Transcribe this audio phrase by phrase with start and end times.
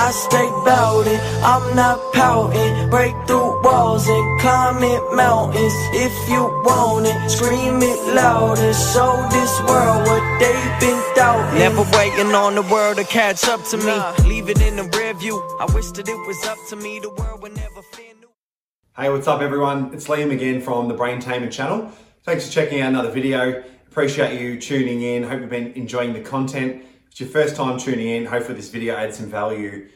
[0.00, 2.90] I stay bout it, I'm not pouting.
[2.90, 5.74] Break through walls and climb it mountains.
[5.92, 8.72] If you want it, scream it louder.
[8.72, 11.58] Show this world what they've been doubting.
[11.58, 13.94] Never waiting on the world to catch up to me.
[14.28, 15.36] Leave it in the rear view.
[15.60, 16.98] I wish that it was up to me.
[17.00, 18.10] The world would never fear.
[18.96, 19.94] Hey, what's up everyone?
[19.94, 21.90] It's Liam again from the Braintainment channel.
[22.24, 23.62] Thanks for checking out another video.
[23.86, 25.22] Appreciate you tuning in.
[25.22, 26.82] Hope you've been enjoying the content.
[26.82, 29.88] If it's your first time tuning in, hopefully this video adds some value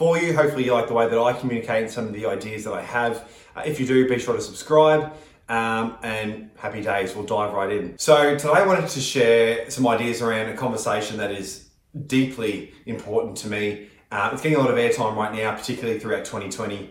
[0.00, 0.34] for you.
[0.34, 2.80] Hopefully you like the way that I communicate and some of the ideas that I
[2.80, 3.30] have.
[3.54, 5.12] Uh, if you do, be sure to subscribe.
[5.50, 7.98] Um, and happy days, we'll dive right in.
[7.98, 11.68] So today I wanted to share some ideas around a conversation that is
[12.06, 13.88] deeply important to me.
[14.10, 16.88] Uh, it's getting a lot of airtime right now, particularly throughout 2020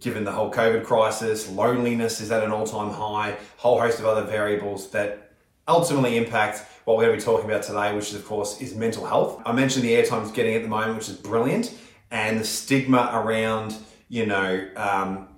[0.00, 4.04] given the whole COVID crisis, loneliness is at an all time high, whole host of
[4.04, 5.32] other variables that
[5.68, 8.74] ultimately impact what we're going to be talking about today, which is, of course, is
[8.74, 9.40] mental health.
[9.46, 11.72] I mentioned the airtime it's getting at the moment, which is brilliant,
[12.12, 13.74] and the stigma around,
[14.08, 15.28] you know, um,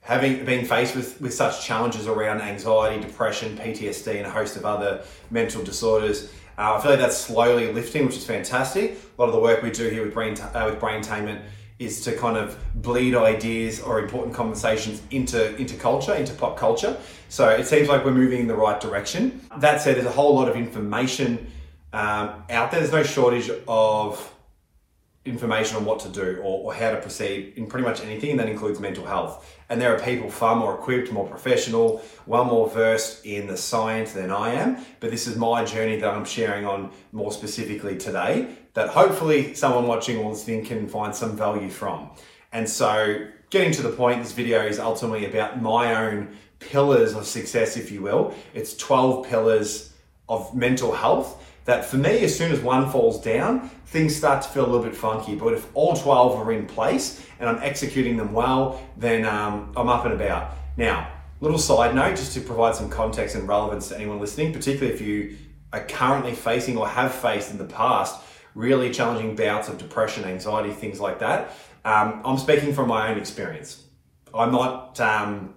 [0.00, 4.64] having been faced with, with such challenges around anxiety, depression, PTSD, and a host of
[4.64, 6.32] other mental disorders.
[6.56, 8.92] Uh, I feel like that's slowly lifting, which is fantastic.
[9.16, 11.42] A lot of the work we do here with brain uh, with Braintainment
[11.78, 16.96] is to kind of bleed ideas or important conversations into into culture, into pop culture.
[17.28, 19.40] So it seems like we're moving in the right direction.
[19.58, 21.50] That said, there's a whole lot of information
[21.92, 22.80] um, out there.
[22.80, 24.32] There's no shortage of
[25.24, 28.40] information on what to do or, or, how to proceed in pretty much anything, and
[28.40, 29.56] that includes mental health.
[29.68, 34.12] And there are people far more equipped, more professional, well more versed in the science
[34.12, 34.84] than I am.
[34.98, 39.86] But this is my journey that I'm sharing on more specifically today, that hopefully someone
[39.86, 42.10] watching all this thing can find some value from.
[42.52, 47.26] And so, getting to the point, this video is ultimately about my own pillars of
[47.26, 48.34] success, if you will.
[48.54, 49.92] It's 12 pillars
[50.28, 54.48] of mental health that for me, as soon as one falls down, things start to
[54.48, 55.34] feel a little bit funky.
[55.34, 59.88] But if all 12 are in place and I'm executing them well, then um, I'm
[59.88, 60.52] up and about.
[60.76, 64.92] Now, little side note, just to provide some context and relevance to anyone listening, particularly
[64.92, 65.36] if you
[65.72, 68.20] are currently facing or have faced in the past
[68.54, 71.56] really challenging bouts of depression, anxiety, things like that.
[71.84, 73.82] Um, I'm speaking from my own experience.
[74.34, 75.54] I'm not, um,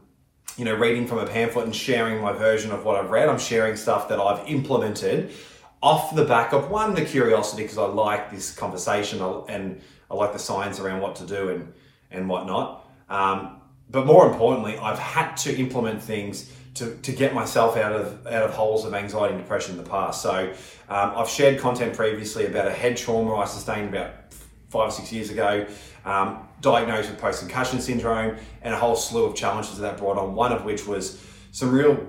[0.57, 3.29] you know, reading from a pamphlet and sharing my version of what I've read.
[3.29, 5.33] I'm sharing stuff that I've implemented
[5.81, 10.33] off the back of one, the curiosity, because I like this conversation and I like
[10.33, 11.73] the science around what to do and,
[12.11, 12.89] and whatnot.
[13.09, 18.27] Um, but more importantly, I've had to implement things to, to get myself out of
[18.27, 20.21] out of holes of anxiety and depression in the past.
[20.21, 20.51] So
[20.89, 24.33] um, I've shared content previously about a head trauma I sustained about
[24.69, 25.65] five or six years ago,
[26.03, 30.35] um, diagnosed with post concussion syndrome, and a whole slew of challenges that brought on.
[30.35, 31.21] One of which was
[31.51, 32.05] some real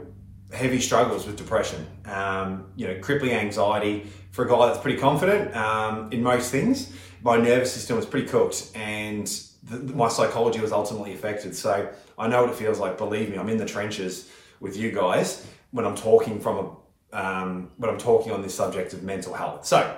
[0.53, 4.07] heavy struggles with depression, um, you know, crippling anxiety.
[4.31, 6.93] For a guy that's pretty confident um, in most things,
[7.23, 9.27] my nervous system was pretty cooked, and
[9.63, 11.57] the, my psychology was ultimately affected.
[11.57, 12.99] So I know what it feels like.
[12.99, 14.31] Believe me, I'm in the trenches
[14.61, 16.71] with you guys when I'm talking from a
[17.13, 19.65] um, when I'm talking on this subject of mental health.
[19.65, 19.97] So,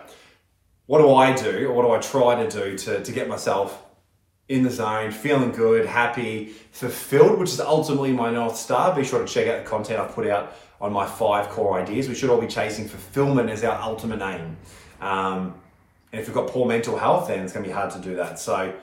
[0.86, 3.82] what do I do, or what do I try to do to, to get myself
[4.48, 8.94] in the zone, feeling good, happy, fulfilled, which is ultimately my North Star.
[8.94, 12.08] Be sure to check out the content I've put out on my five core ideas.
[12.08, 14.56] We should all be chasing fulfillment as our ultimate aim.
[15.00, 15.54] Um,
[16.12, 18.16] and if you've got poor mental health, then it's going to be hard to do
[18.16, 18.38] that.
[18.38, 18.74] So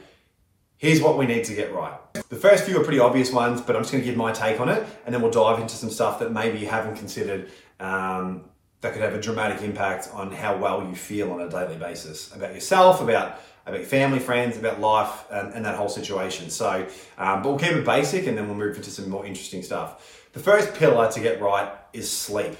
[0.77, 1.97] here's what we need to get right.
[2.29, 4.59] The first few are pretty obvious ones, but I'm just going to give my take
[4.59, 7.49] on it, and then we'll dive into some stuff that maybe you haven't considered
[7.79, 8.43] um,
[8.81, 12.33] that could have a dramatic impact on how well you feel on a daily basis
[12.35, 16.49] about yourself, about about family, friends, about life, and, and that whole situation.
[16.49, 16.87] So,
[17.17, 20.29] um, but we'll keep it basic and then we'll move into some more interesting stuff.
[20.33, 22.55] The first pillar to get right is sleep.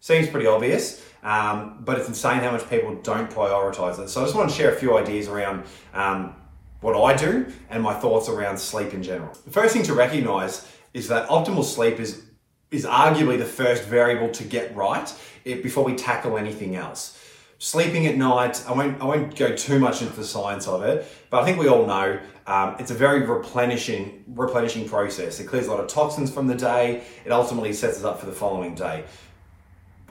[0.00, 4.08] Seems pretty obvious, um, but it's insane how much people don't prioritize it.
[4.08, 6.36] So, I just want to share a few ideas around um,
[6.80, 9.32] what I do and my thoughts around sleep in general.
[9.46, 12.22] The first thing to recognize is that optimal sleep is
[12.70, 17.23] is arguably the first variable to get right before we tackle anything else
[17.64, 21.10] sleeping at night, I won't, I won't go too much into the science of it,
[21.30, 25.40] but I think we all know um, it's a very replenishing, replenishing process.
[25.40, 27.04] It clears a lot of toxins from the day.
[27.24, 29.04] It ultimately sets us up for the following day.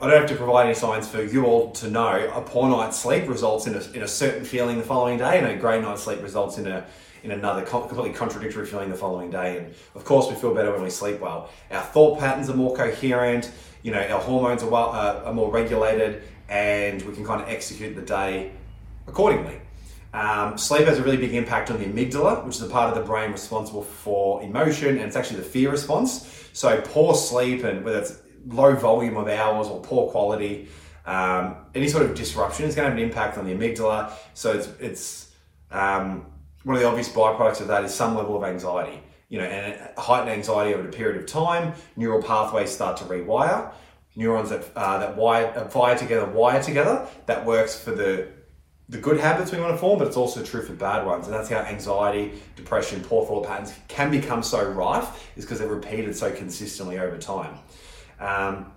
[0.00, 2.98] I don't have to provide any science for you all to know a poor night's
[2.98, 6.02] sleep results in a, in a certain feeling the following day, and a great night's
[6.02, 6.84] sleep results in a
[7.22, 9.58] in another completely contradictory feeling the following day.
[9.58, 11.48] And of course, we feel better when we sleep well.
[11.70, 13.50] Our thought patterns are more coherent.
[13.82, 17.48] You know, our hormones are well uh, are more regulated and we can kind of
[17.48, 18.52] execute the day
[19.06, 19.60] accordingly.
[20.14, 22.94] Um, sleep has a really big impact on the amygdala, which is the part of
[22.94, 26.48] the brain responsible for emotion, and it's actually the fear response.
[26.52, 30.68] So, poor sleep, and whether it's low volume of hours or poor quality,
[31.04, 34.12] um, any sort of disruption is going to have an impact on the amygdala.
[34.34, 35.32] So, it's, it's
[35.72, 36.26] um,
[36.62, 39.00] one of the obvious byproducts of that is some level of anxiety.
[39.30, 43.72] You know, and heightened anxiety over a period of time, neural pathways start to rewire.
[44.16, 47.08] Neurons that uh, that wire, uh, fire together wire together.
[47.26, 48.28] That works for the
[48.88, 51.26] the good habits we want to form, but it's also true for bad ones.
[51.26, 55.68] And that's how anxiety, depression, poor thought patterns can become so rife, is because they're
[55.68, 57.58] repeated so consistently over time.
[58.20, 58.72] Um,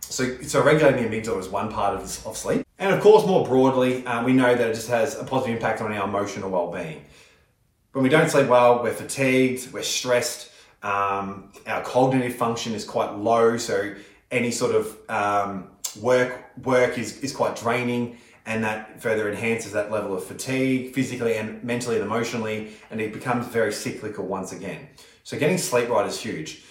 [0.00, 2.66] so, so regulating the amygdala is one part of, of sleep.
[2.78, 5.80] And of course, more broadly, um, we know that it just has a positive impact
[5.80, 7.04] on our emotional well-being.
[7.92, 10.50] When we don't sleep well, we're fatigued, we're stressed,
[10.82, 13.94] um, our cognitive function is quite low, so
[14.30, 15.68] any sort of um,
[16.00, 21.36] work work is, is quite draining and that further enhances that level of fatigue physically
[21.36, 24.88] and mentally and emotionally and it becomes very cyclical once again.
[25.24, 26.62] So getting sleep right is huge.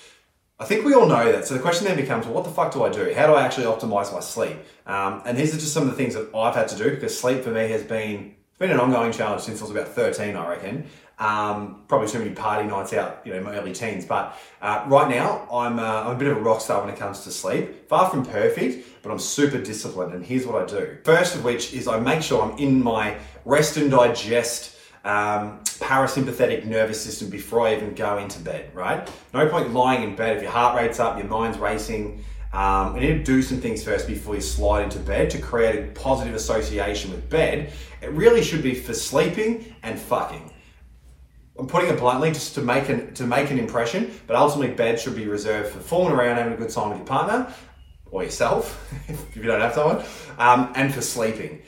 [0.57, 1.45] I think we all know that.
[1.45, 3.13] So the question then becomes well what the fuck do i do?
[3.13, 4.57] How do i actually optimize my sleep?
[4.85, 7.17] Um, and these are just some of the things that i've had to do because
[7.17, 10.47] sleep for me has been been an ongoing challenge since i was about 13 i
[10.47, 10.85] reckon
[11.19, 14.05] um, probably too many party nights out, you know, in my early teens.
[14.05, 16.99] But uh, right now, I'm, uh, I'm a bit of a rock star when it
[16.99, 17.87] comes to sleep.
[17.87, 20.13] Far from perfect, but I'm super disciplined.
[20.13, 20.97] And here's what I do.
[21.03, 24.75] First of which is I make sure I'm in my rest and digest
[25.05, 29.09] um, parasympathetic nervous system before I even go into bed, right?
[29.33, 32.23] No point lying in bed if your heart rate's up, your mind's racing.
[32.53, 35.75] Um, you need to do some things first before you slide into bed to create
[35.77, 37.71] a positive association with bed.
[38.01, 40.51] It really should be for sleeping and fucking.
[41.57, 44.11] I'm putting it bluntly, just to make an to make an impression.
[44.27, 47.07] But ultimately, bed should be reserved for fooling around, having a good time with your
[47.07, 47.53] partner
[48.11, 50.03] or yourself, if you don't have someone,
[50.37, 51.61] um, and for sleeping.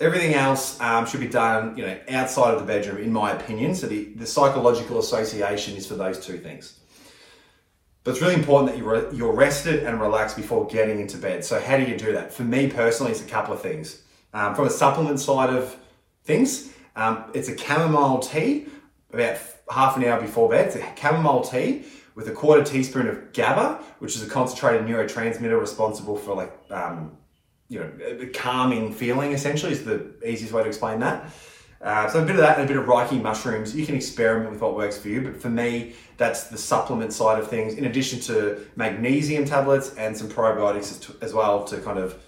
[0.00, 3.74] Everything else um, should be done, you know, outside of the bedroom, in my opinion.
[3.74, 6.80] So the, the psychological association is for those two things.
[8.02, 11.44] But it's really important that you're, you're rested and relaxed before getting into bed.
[11.44, 12.32] So how do you do that?
[12.32, 14.02] For me personally, it's a couple of things.
[14.34, 15.76] Um, from a supplement side of
[16.24, 18.66] things, um, it's a chamomile tea
[19.14, 19.38] about
[19.70, 20.66] half an hour before bed.
[20.66, 21.84] It's a chamomile tea
[22.14, 27.16] with a quarter teaspoon of GABA, which is a concentrated neurotransmitter responsible for like, um,
[27.68, 31.30] you know, calming feeling essentially is the easiest way to explain that.
[31.80, 33.76] Uh, so a bit of that and a bit of reishi mushrooms.
[33.76, 37.38] You can experiment with what works for you, but for me, that's the supplement side
[37.38, 37.74] of things.
[37.74, 42.18] In addition to magnesium tablets and some probiotics as well to kind of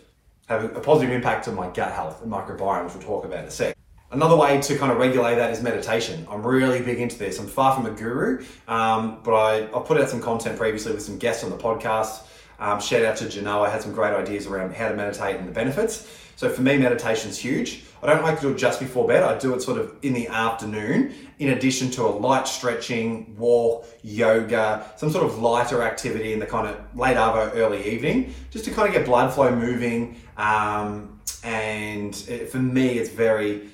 [0.49, 3.47] have a positive impact on my gut health and microbiome, which we'll talk about in
[3.47, 3.77] a sec.
[4.13, 6.29] Another way to kind of regulate that is meditation.
[6.31, 7.41] I'm really big into this.
[7.41, 11.03] I'm far from a guru, um, but I, I've put out some content previously with
[11.03, 12.23] some guests on the podcast.
[12.61, 15.53] Um, shout out to Genoa, had some great ideas around how to meditate and the
[15.53, 16.09] benefits.
[16.37, 17.83] So for me, meditation is huge.
[18.01, 19.25] I don't like to do it just before bed.
[19.25, 23.89] I do it sort of in the afternoon, in addition to a light stretching, walk,
[24.03, 28.65] yoga, some sort of lighter activity in the kind of late arvo, early evening, just
[28.67, 30.21] to kind of get blood flow moving.
[30.37, 33.69] Um, and it, for me, it's very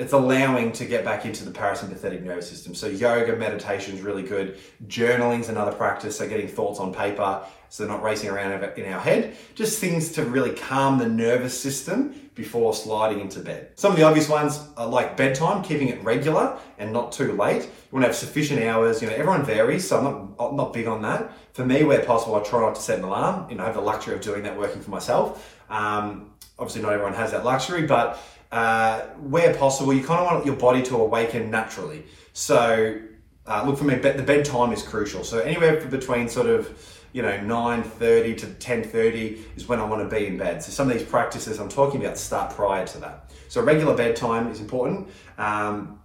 [0.00, 2.74] it's allowing to get back into the parasympathetic nervous system.
[2.74, 4.58] So yoga, meditation is really good.
[4.86, 6.16] Journaling is another practice.
[6.16, 9.36] So getting thoughts on paper, so they're not racing around in our head.
[9.54, 13.72] Just things to really calm the nervous system before sliding into bed.
[13.76, 17.64] Some of the obvious ones are like bedtime, keeping it regular and not too late.
[17.64, 19.02] You want to have sufficient hours.
[19.02, 21.30] You know, everyone varies, so I'm not I'm not big on that.
[21.52, 23.50] For me, where possible, I try not to set an alarm.
[23.50, 25.60] You know, I have the luxury of doing that working for myself.
[25.68, 28.18] Um, obviously, not everyone has that luxury, but
[28.52, 32.04] uh, where possible, you kind of want your body to awaken naturally.
[32.32, 33.00] So,
[33.46, 35.24] uh, look for me, the bedtime is crucial.
[35.24, 40.16] So, anywhere between sort of you know 9.30 to 10.30 is when i want to
[40.16, 40.62] be in bed.
[40.62, 43.32] So some of these practices i'm talking about start prior to that.
[43.48, 45.08] So regular bedtime is important.
[45.38, 46.00] Um,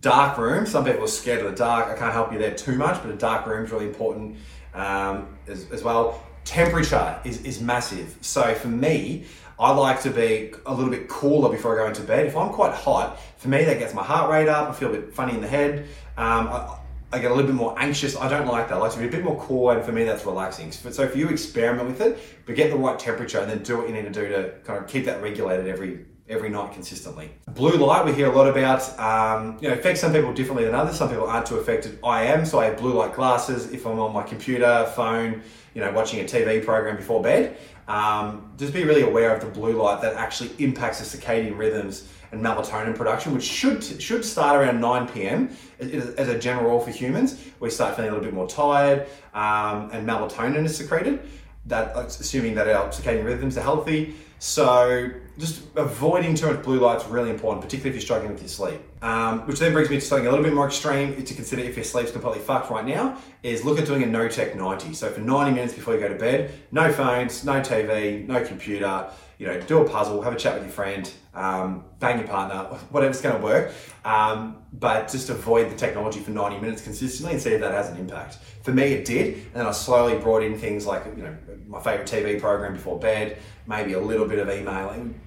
[0.00, 1.88] dark room some people are scared of the dark.
[1.88, 4.36] I can't help you there too much but a dark room is really important
[4.74, 6.22] um, as, as well.
[6.44, 8.18] Temperature is, is massive.
[8.20, 9.24] So for me
[9.58, 12.26] I like to be a little bit cooler before I go into bed.
[12.26, 14.70] If I'm quite hot, for me, that gets my heart rate up.
[14.70, 15.86] I feel a bit funny in the head.
[16.16, 16.78] Um, I,
[17.12, 18.16] I, get a little bit more anxious.
[18.16, 18.74] I don't like that.
[18.74, 20.72] I like to be a bit more cool, and for me, that's relaxing.
[20.72, 23.88] So, if you experiment with it, but get the right temperature and then do what
[23.88, 27.30] you need to do to kind of keep that regulated every every night consistently.
[27.50, 30.74] Blue light, we hear a lot about, um, you know, affects some people differently than
[30.74, 30.96] others.
[30.96, 31.98] Some people aren't too affected.
[32.02, 35.42] I am, so I have blue light glasses if I'm on my computer, phone,
[35.74, 37.58] you know, watching a TV program before bed.
[37.88, 42.08] Um, just be really aware of the blue light that actually impacts the circadian rhythms
[42.32, 45.50] and melatonin production, which should should start around 9 p.m.
[45.78, 47.44] as a general rule for humans.
[47.60, 51.20] We start feeling a little bit more tired, um, and melatonin is secreted.
[51.66, 54.14] That assuming that our circadian rhythms are healthy.
[54.38, 58.42] So just avoiding too much blue light is really important, particularly if you're struggling with
[58.42, 58.80] your sleep.
[59.04, 61.76] Um, which then brings me to something a little bit more extreme to consider if
[61.76, 64.94] your sleep's completely fucked right now, is look at doing a no tech 90.
[64.94, 69.10] So for 90 minutes before you go to bed, no phones, no TV, no computer,
[69.36, 72.60] you know, do a puzzle, have a chat with your friend, um, bang your partner,
[72.90, 73.72] whatever's going to work.
[74.06, 77.90] Um, but just avoid the technology for 90 minutes consistently and see if that has
[77.90, 78.38] an impact.
[78.62, 79.34] For me, it did.
[79.34, 82.98] And then I slowly brought in things like, you know, my favorite TV program before
[82.98, 85.20] bed, maybe a little bit of emailing,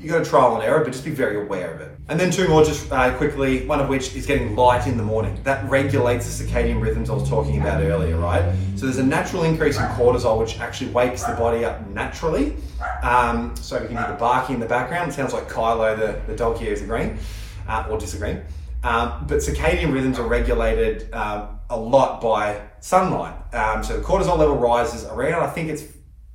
[0.00, 1.90] you got to trial and error, but just be very aware of it.
[2.08, 3.66] And then two more, just uh, quickly.
[3.66, 5.38] One of which is getting light in the morning.
[5.44, 8.54] That regulates the circadian rhythms I was talking about earlier, right?
[8.76, 12.56] So there's a natural increase in cortisol, which actually wakes the body up naturally.
[13.02, 15.10] Um, so we can hear the barking in the background.
[15.10, 17.18] It sounds like Kylo, the, the dog here, is agreeing
[17.66, 18.42] uh, or disagreeing.
[18.84, 23.34] Um, but circadian rhythms are regulated um, a lot by sunlight.
[23.52, 25.82] Um, so the cortisol level rises around, I think it's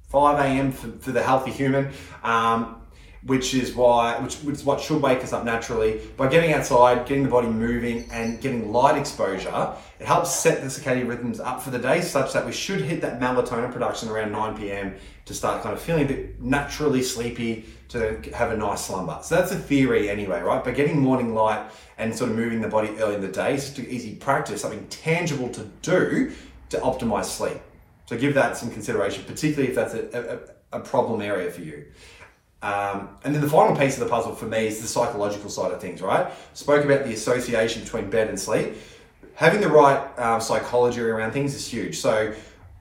[0.09, 0.71] 5 a.m.
[0.71, 1.91] For, for the healthy human.
[2.21, 2.82] Um,
[3.25, 6.01] which is why which, which is what should wake us up naturally.
[6.17, 10.67] By getting outside getting the body moving and getting light exposure it helps set the
[10.67, 14.31] circadian rhythms up for the day such that we should hit that melatonin production around
[14.31, 18.85] 9 p.m to start kind of feeling a bit naturally sleepy to have a nice
[18.85, 19.17] slumber.
[19.21, 20.63] So that's a theory anyway right?
[20.63, 23.65] But getting morning light and sort of moving the body early in the day is
[23.65, 26.33] just an easy practice something tangible to do
[26.69, 27.59] to optimize sleep.
[28.05, 31.85] So give that some consideration particularly if that's a, a, a problem area for you
[32.63, 35.73] um, and then the final piece of the puzzle for me is the psychological side
[35.73, 36.31] of things, right?
[36.53, 38.75] Spoke about the association between bed and sleep.
[39.35, 41.97] Having the right uh, psychology around things is huge.
[41.97, 42.33] So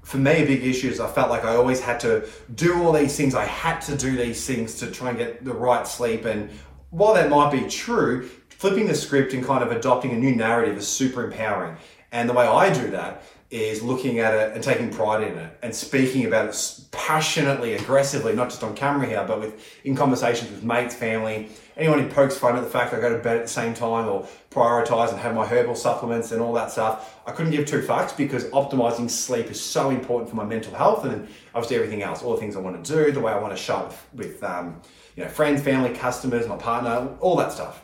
[0.02, 2.92] for me, a big issue is I felt like I always had to do all
[2.92, 3.34] these things.
[3.34, 6.26] I had to do these things to try and get the right sleep.
[6.26, 6.50] And
[6.90, 10.76] while that might be true, flipping the script and kind of adopting a new narrative
[10.76, 11.76] is super empowering.
[12.12, 15.58] And the way I do that is looking at it and taking pride in it
[15.62, 20.50] and speaking about it passionately, aggressively, not just on camera here, but with in conversations
[20.50, 23.42] with mates, family, anyone who pokes fun at the fact I go to bed at
[23.42, 27.20] the same time or prioritize and have my herbal supplements and all that stuff.
[27.26, 31.04] I couldn't give two fucks because optimizing sleep is so important for my mental health
[31.04, 33.54] and obviously everything else, all the things I want to do, the way I want
[33.54, 34.80] to show up with um,
[35.14, 37.82] you know friends, family, customers, my partner, all that stuff.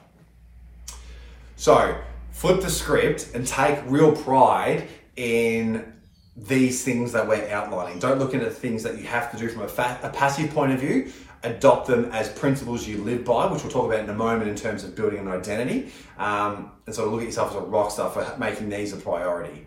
[1.57, 1.95] So
[2.31, 5.93] flip the script and take real pride in
[6.37, 7.99] these things that we're outlining.
[7.99, 10.73] Don't look the things that you have to do from a, fa- a, passive point
[10.73, 11.13] of view.
[11.43, 14.57] Adopt them as principles you live by, which we'll talk about in a moment in
[14.57, 15.91] terms of building an identity.
[16.17, 18.97] Um, and sort of look at yourself as a rock star for making these a
[18.97, 19.67] priority.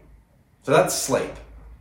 [0.63, 1.31] So that's sleep.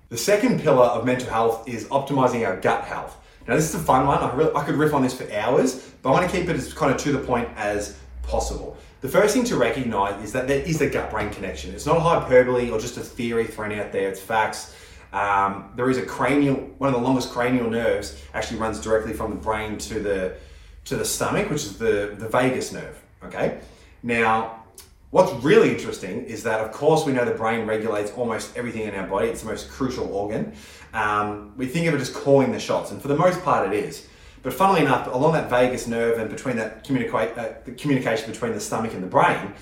[0.08, 3.16] The second pillar of mental health is optimizing our gut health.
[3.46, 4.18] Now, this is a fun one.
[4.18, 6.56] I, really, I could riff on this for hours, but I want to keep it
[6.56, 8.76] as kind of to the point as possible.
[9.00, 11.74] The first thing to recognize is that there is a gut brain connection.
[11.74, 14.76] It's not a hyperbole or just a theory thrown out there, it's facts.
[15.12, 19.30] Um, there is a cranial, one of the longest cranial nerves actually runs directly from
[19.30, 20.36] the brain to the
[20.84, 23.02] to the stomach, which is the, the vagus nerve.
[23.22, 23.60] Okay.
[24.02, 24.64] Now,
[25.10, 28.94] what's really interesting is that, of course, we know the brain regulates almost everything in
[28.94, 29.28] our body.
[29.28, 30.54] It's the most crucial organ.
[30.94, 33.74] Um, we think of it as calling the shots, and for the most part, it
[33.74, 34.06] is.
[34.42, 38.52] But funnily enough, along that vagus nerve and between that communica- uh, the communication between
[38.52, 39.52] the stomach and the brain,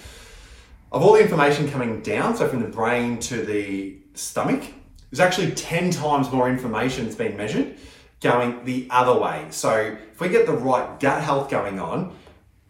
[0.93, 4.63] of all the information coming down, so from the brain to the stomach,
[5.11, 7.77] there's actually 10 times more information that's been measured
[8.21, 9.47] going the other way.
[9.51, 12.15] So if we get the right gut health going on,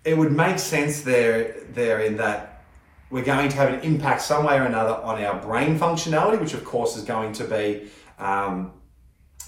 [0.04, 2.64] it would make sense there, there in that
[3.10, 6.54] we're going to have an impact some way or another on our brain functionality, which
[6.54, 7.88] of course is going to be
[8.18, 8.72] um,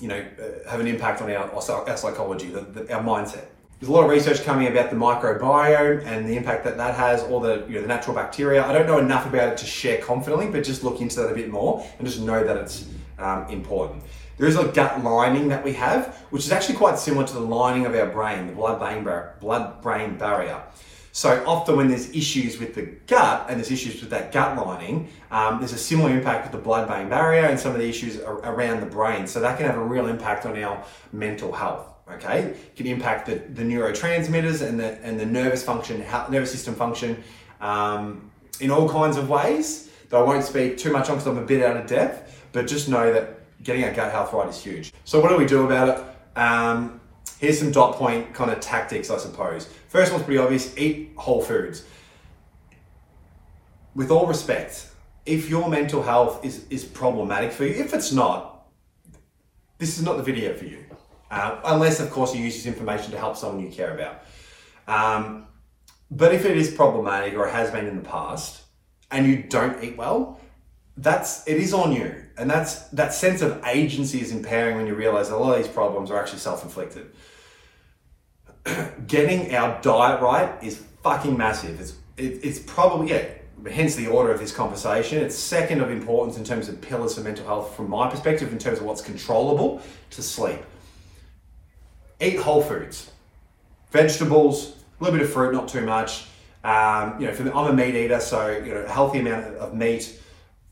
[0.01, 3.47] you know, uh, have an impact on our, our psychology, the, the, our mindset.
[3.79, 7.23] There's a lot of research coming about the microbiome and the impact that that has,
[7.25, 8.65] or the you know the natural bacteria.
[8.65, 11.35] I don't know enough about it to share confidently, but just look into that a
[11.35, 12.87] bit more and just know that it's
[13.19, 14.03] um, important.
[14.37, 17.41] There is a gut lining that we have, which is actually quite similar to the
[17.41, 19.07] lining of our brain, the blood-brain
[19.41, 20.63] blood-brain barrier.
[21.13, 25.09] So often when there's issues with the gut and there's issues with that gut lining,
[25.31, 28.81] um, there's a similar impact with the blood-brain barrier and some of the issues around
[28.81, 29.27] the brain.
[29.27, 31.87] So that can have a real impact on our mental health.
[32.13, 36.75] Okay, it can impact the, the neurotransmitters and the and the nervous function, nervous system
[36.75, 37.23] function,
[37.61, 39.91] um, in all kinds of ways.
[40.09, 42.49] That I won't speak too much on because I'm a bit out of depth.
[42.51, 44.93] But just know that getting our gut health right is huge.
[45.05, 46.39] So what do we do about it?
[46.39, 47.00] Um,
[47.41, 49.65] Here's some dot point kind of tactics, I suppose.
[49.89, 51.87] First one's pretty obvious eat whole foods.
[53.95, 54.89] With all respect,
[55.25, 58.67] if your mental health is, is problematic for you, if it's not,
[59.79, 60.85] this is not the video for you.
[61.31, 64.23] Uh, unless, of course, you use this information to help someone you care about.
[64.87, 65.47] Um,
[66.11, 68.65] but if it is problematic or has been in the past
[69.11, 70.39] and you don't eat well,
[70.99, 72.23] that's it is on you.
[72.41, 75.71] And that's that sense of agency is empowering when you realize a lot of these
[75.71, 77.11] problems are actually self-inflicted.
[79.07, 81.79] getting our diet right is fucking massive.
[81.79, 83.29] It's it, it's probably yeah.
[83.71, 85.23] Hence the order of this conversation.
[85.23, 88.59] It's second of importance in terms of pillars for mental health from my perspective, in
[88.59, 89.83] terms of what's controllable
[90.13, 90.61] to sleep.
[92.23, 93.11] Eat whole foods.
[93.91, 96.25] Vegetables, a little bit of fruit, not too much.
[96.65, 99.45] Um, you know, for me, I'm a meat eater, so you know, a healthy amount
[99.57, 100.19] of meat,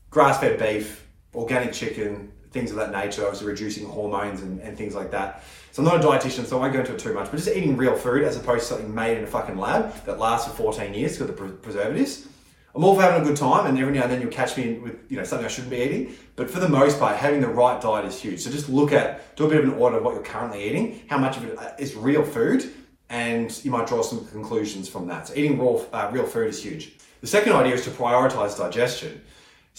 [0.09, 3.23] grass-fed beef, organic chicken, things of that nature.
[3.23, 5.43] Obviously, reducing hormones and, and things like that.
[5.71, 7.29] So I'm not a dietitian, so I won't go into it too much.
[7.29, 10.19] But just eating real food as opposed to something made in a fucking lab that
[10.19, 12.27] lasts for 14 years because of the preservatives.
[12.75, 14.77] I'm all for having a good time, and every now and then you'll catch me
[14.79, 16.15] with you know something I shouldn't be eating.
[16.35, 18.41] But for the most part, having the right diet is huge.
[18.41, 21.01] So just look at, do a bit of an audit of what you're currently eating,
[21.07, 22.71] how much of it uh, real food,
[23.09, 25.27] and you might draw some conclusions from that.
[25.27, 26.93] So eating raw, uh, real food is huge.
[27.21, 29.21] The second idea is to prioritize digestion.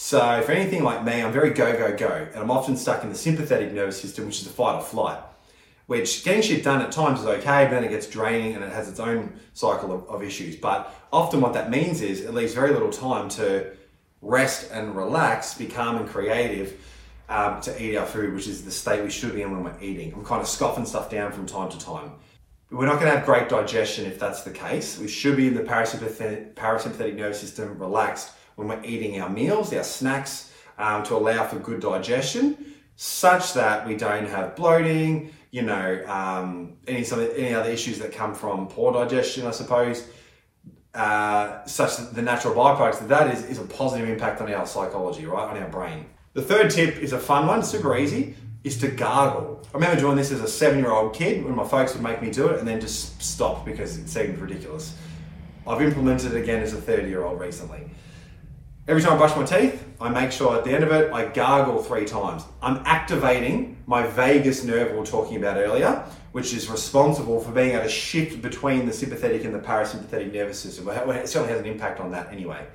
[0.02, 3.11] So for anything like me, I'm very go go go, and I'm often stuck in
[3.11, 5.21] the sympathetic nervous system, which is the fight or flight
[5.90, 8.71] which getting shit done at times is okay, but then it gets draining and it
[8.73, 10.54] has its own cycle of, of issues.
[10.54, 13.73] But often what that means is it leaves very little time to
[14.23, 16.80] rest and relax, be calm and creative
[17.28, 19.83] um, to eat our food, which is the state we should be in when we're
[19.83, 20.14] eating.
[20.14, 22.12] I'm kind of scoffing stuff down from time to time.
[22.71, 24.97] We're not going to have great digestion if that's the case.
[24.97, 28.30] We should be in the parasympathetic, parasympathetic nervous system relaxed
[28.61, 33.87] when we're eating our meals, our snacks, um, to allow for good digestion, such that
[33.87, 38.69] we don't have bloating, you know, um, any some any other issues that come from
[38.69, 40.07] poor digestion, I suppose.
[40.93, 44.67] Uh, such that the natural byproducts of that is, is a positive impact on our
[44.67, 46.05] psychology, right, on our brain.
[46.35, 49.62] The third tip is a fun one, super easy, is to gargle.
[49.73, 52.49] I remember doing this as a seven-year-old kid when my folks would make me do
[52.49, 54.97] it and then just stop because it seemed ridiculous.
[55.67, 57.88] I've implemented it again as a 30-year-old recently.
[58.91, 61.27] Every time I brush my teeth, I make sure at the end of it, I
[61.27, 62.43] gargle three times.
[62.61, 67.71] I'm activating my vagus nerve we were talking about earlier, which is responsible for being
[67.71, 70.89] able to shift between the sympathetic and the parasympathetic nervous system.
[70.89, 72.67] It certainly has an impact on that anyway.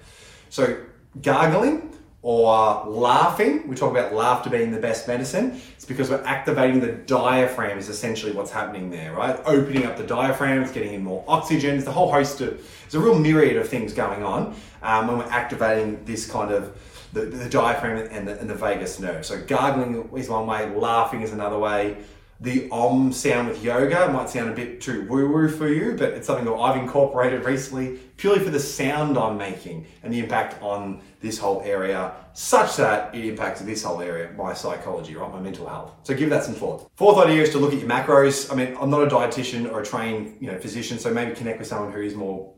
[0.48, 0.78] So,
[1.22, 1.94] gargling
[2.26, 5.62] or laughing, we talk about laughter being the best medicine.
[5.76, 9.40] It's because we're activating the diaphragm, is essentially what's happening there, right?
[9.46, 11.78] Opening up the diaphragm, it's getting in more oxygen.
[11.78, 15.20] It's a whole host of, there's a real myriad of things going on um, when
[15.20, 16.76] we're activating this kind of
[17.14, 19.24] the, the diaphragm and the, and the vagus nerve.
[19.24, 21.96] So, gargling is one way, laughing is another way
[22.42, 26.10] the om sound with yoga might sound a bit too woo woo for you, but
[26.10, 30.62] it's something that I've incorporated recently purely for the sound I'm making and the impact
[30.62, 35.40] on this whole area, such that it impacts this whole area, my psychology, right, my
[35.40, 35.94] mental health.
[36.04, 36.90] So give that some thought.
[36.96, 38.52] Fourth idea is to look at your macros.
[38.52, 41.60] I mean, I'm not a dietitian or a trained, you know, physician, so maybe connect
[41.60, 42.54] with someone who is more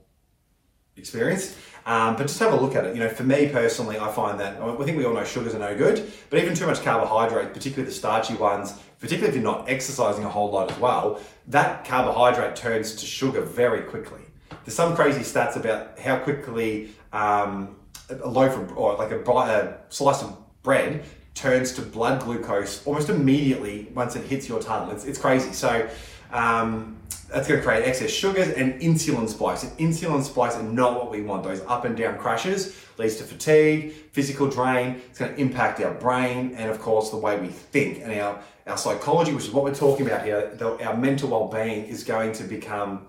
[0.96, 1.56] experienced.
[1.86, 2.96] Um, but just have a look at it.
[2.96, 5.60] You know, for me personally, I find that I think we all know sugars are
[5.60, 9.70] no good, but even too much carbohydrate, particularly the starchy ones, particularly if you're not
[9.70, 14.22] exercising a whole lot as well, that carbohydrate turns to sugar very quickly.
[14.66, 17.76] There's some crazy stats about how quickly um,
[18.10, 23.10] a loaf of, or like a, a slice of bread turns to blood glucose almost
[23.10, 24.92] immediately once it hits your tongue.
[24.92, 25.54] It's, it's crazy.
[25.54, 25.88] So
[26.32, 26.98] um,
[27.30, 29.64] that's going to create excess sugars and insulin spikes.
[29.64, 31.44] And insulin spikes are not what we want.
[31.44, 35.02] Those up and down crashes leads to fatigue, physical drain.
[35.10, 38.42] It's going to impact our brain and, of course, the way we think and our,
[38.66, 40.54] our psychology, which is what we're talking about here.
[40.56, 43.08] The, our mental well-being is going to become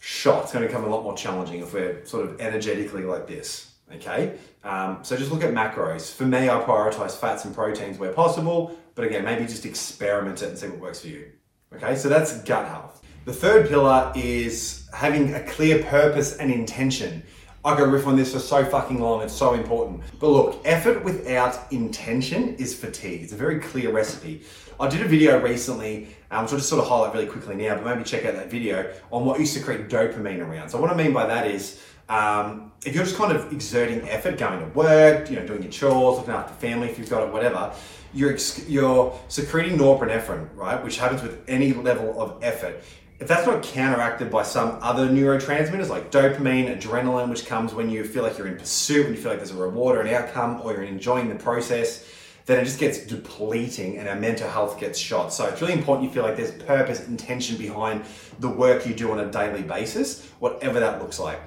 [0.00, 0.44] shot.
[0.44, 3.72] It's going to become a lot more challenging if we're sort of energetically like this.
[3.94, 6.12] Okay, um, so just look at macros.
[6.12, 10.48] For me, I prioritize fats and proteins where possible, but again, maybe just experiment it
[10.48, 11.30] and see what works for you.
[11.72, 13.04] Okay, so that's gut health.
[13.26, 17.22] The third pillar is having a clear purpose and intention.
[17.66, 20.00] I could riff on this for so fucking long, it's so important.
[20.20, 23.24] But look, effort without intention is fatigue.
[23.24, 24.42] It's a very clear recipe.
[24.78, 27.74] I did a video recently, um, which I'll just sort of highlight really quickly now,
[27.74, 30.68] but maybe check out that video on what used to create dopamine around.
[30.68, 34.38] So what I mean by that is, um, if you're just kind of exerting effort,
[34.38, 37.32] going to work, you know, doing your chores, looking after family if you've got it,
[37.32, 37.72] whatever,
[38.14, 38.36] you're,
[38.68, 42.80] you're secreting norepinephrine, right, which happens with any level of effort
[43.18, 48.04] if that's not counteracted by some other neurotransmitters like dopamine, adrenaline, which comes when you
[48.04, 50.60] feel like you're in pursuit, when you feel like there's a reward or an outcome,
[50.62, 52.06] or you're enjoying the process,
[52.44, 55.32] then it just gets depleting and our mental health gets shot.
[55.32, 58.04] So it's really important you feel like there's purpose, intention behind
[58.38, 61.40] the work you do on a daily basis, whatever that looks like.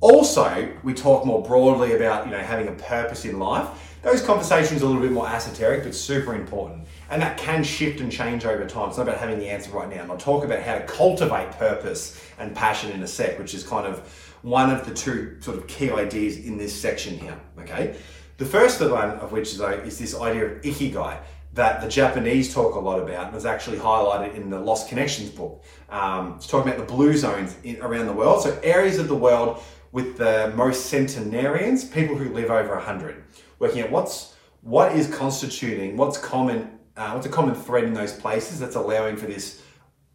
[0.00, 3.96] Also, we talk more broadly about you know having a purpose in life.
[4.02, 6.86] Those conversations are a little bit more esoteric, but super important.
[7.10, 8.88] And that can shift and change over time.
[8.88, 10.02] It's not about having the answer right now.
[10.02, 13.66] And I'll talk about how to cultivate purpose and passion in a sec, which is
[13.66, 14.00] kind of
[14.42, 17.40] one of the two sort of key ideas in this section here.
[17.60, 17.96] Okay.
[18.38, 21.18] The first one of which though is this idea of ikigai
[21.54, 25.30] that the Japanese talk a lot about and was actually highlighted in the Lost Connections
[25.30, 25.64] book.
[25.88, 28.42] Um, it's talking about the blue zones in, around the world.
[28.42, 33.24] So areas of the world with the most centenarians, people who live over 100,
[33.58, 38.12] working out what's what is constituting, what's common uh, what's a common thread in those
[38.12, 39.62] places that's allowing for this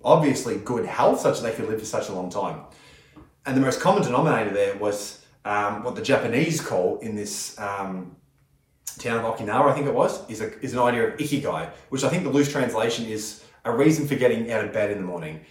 [0.04, 2.62] obviously good health, such that they could live for such a long time.
[3.46, 8.15] And the most common denominator there was um, what the Japanese call in this um,
[8.98, 12.04] town of Okinawa, I think it was, is, a, is an idea of ikigai, which
[12.04, 15.04] I think the loose translation is a reason for getting out of bed in the
[15.04, 15.41] morning.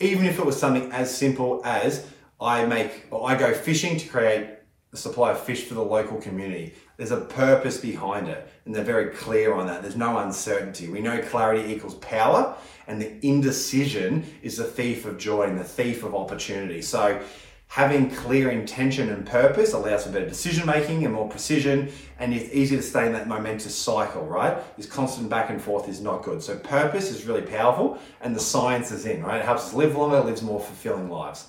[0.00, 2.06] Even if it was something as simple as
[2.40, 4.48] I make or I go fishing to create
[4.92, 6.74] a supply of fish for the local community.
[6.98, 9.82] There's a purpose behind it, and they're very clear on that.
[9.82, 10.88] There's no uncertainty.
[10.88, 12.56] We know clarity equals power,
[12.88, 16.82] and the indecision is the thief of joy and the thief of opportunity.
[16.82, 17.22] So,
[17.68, 22.52] having clear intention and purpose allows for better decision making and more precision, and it's
[22.52, 24.58] easy to stay in that momentous cycle, right?
[24.76, 26.42] This constant back and forth is not good.
[26.42, 29.38] So, purpose is really powerful, and the science is in, right?
[29.38, 31.46] It helps us live longer, lives more fulfilling lives.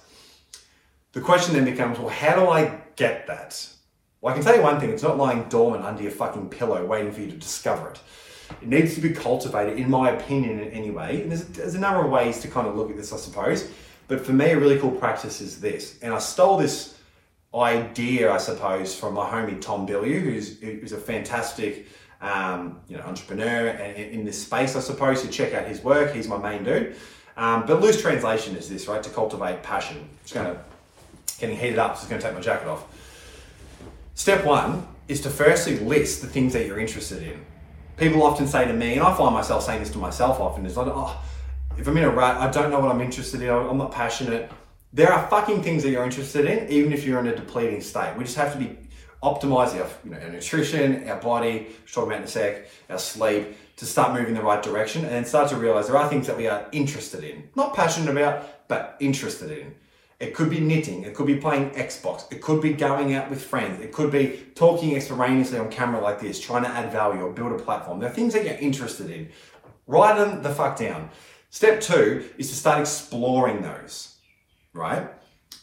[1.13, 3.67] The question then becomes well, how do I get that?
[4.21, 6.85] Well, I can tell you one thing it's not lying dormant under your fucking pillow
[6.85, 7.99] waiting for you to discover it.
[8.61, 11.21] It needs to be cultivated, in my opinion, anyway.
[11.21, 13.69] And there's, there's a number of ways to kind of look at this, I suppose.
[14.07, 15.99] But for me, a really cool practice is this.
[16.01, 16.97] And I stole this
[17.53, 21.87] idea, I suppose, from my homie Tom Bilyeu, who's, who's a fantastic
[22.21, 25.23] um, you know, entrepreneur in, this space, I suppose.
[25.23, 26.95] You check out his work, he's my main dude.
[27.37, 29.01] Um, but loose translation is this, right?
[29.01, 30.09] To cultivate passion.
[30.23, 30.61] It's going to
[31.39, 32.85] getting heated up, so I'm going to take my jacket off.
[34.19, 37.39] Step one is to firstly list the things that you're interested in.
[37.95, 40.75] People often say to me, and I find myself saying this to myself often, is
[40.75, 41.17] like, oh,
[41.77, 44.51] if I'm in a rut, I don't know what I'm interested in, I'm not passionate.
[44.91, 48.13] There are fucking things that you're interested in, even if you're in a depleting state.
[48.17, 48.77] We just have to be
[49.23, 52.99] optimizing our, you know, our nutrition, our body, which talk about in a sec, our
[52.99, 56.09] sleep, to start moving in the right direction and then start to realize there are
[56.09, 57.47] things that we are interested in.
[57.55, 59.75] Not passionate about, but interested in.
[60.19, 61.03] It could be knitting.
[61.03, 62.29] It could be playing Xbox.
[62.31, 63.79] It could be going out with friends.
[63.81, 67.53] It could be talking extemporaneously on camera like this, trying to add value or build
[67.53, 67.99] a platform.
[67.99, 69.29] There are things that you're interested in.
[69.87, 71.09] Write them the fuck down.
[71.51, 74.17] Step two is to start exploring those,
[74.73, 75.09] right?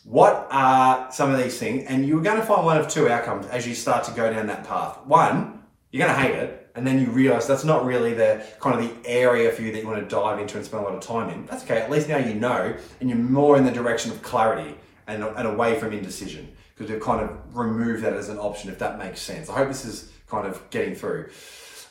[0.04, 1.84] What are some of these things?
[1.86, 4.46] And you're going to find one of two outcomes as you start to go down
[4.46, 5.04] that path.
[5.04, 8.78] One, you're going to hate it and then you realize that's not really the kind
[8.78, 10.94] of the area for you that you want to dive into and spend a lot
[10.94, 11.46] of time in.
[11.46, 11.78] That's okay.
[11.80, 15.48] At least now you know, and you're more in the direction of clarity and, and
[15.48, 19.20] away from indecision because we've kind of removed that as an option, if that makes
[19.20, 19.48] sense.
[19.48, 21.30] I hope this is kind of getting through.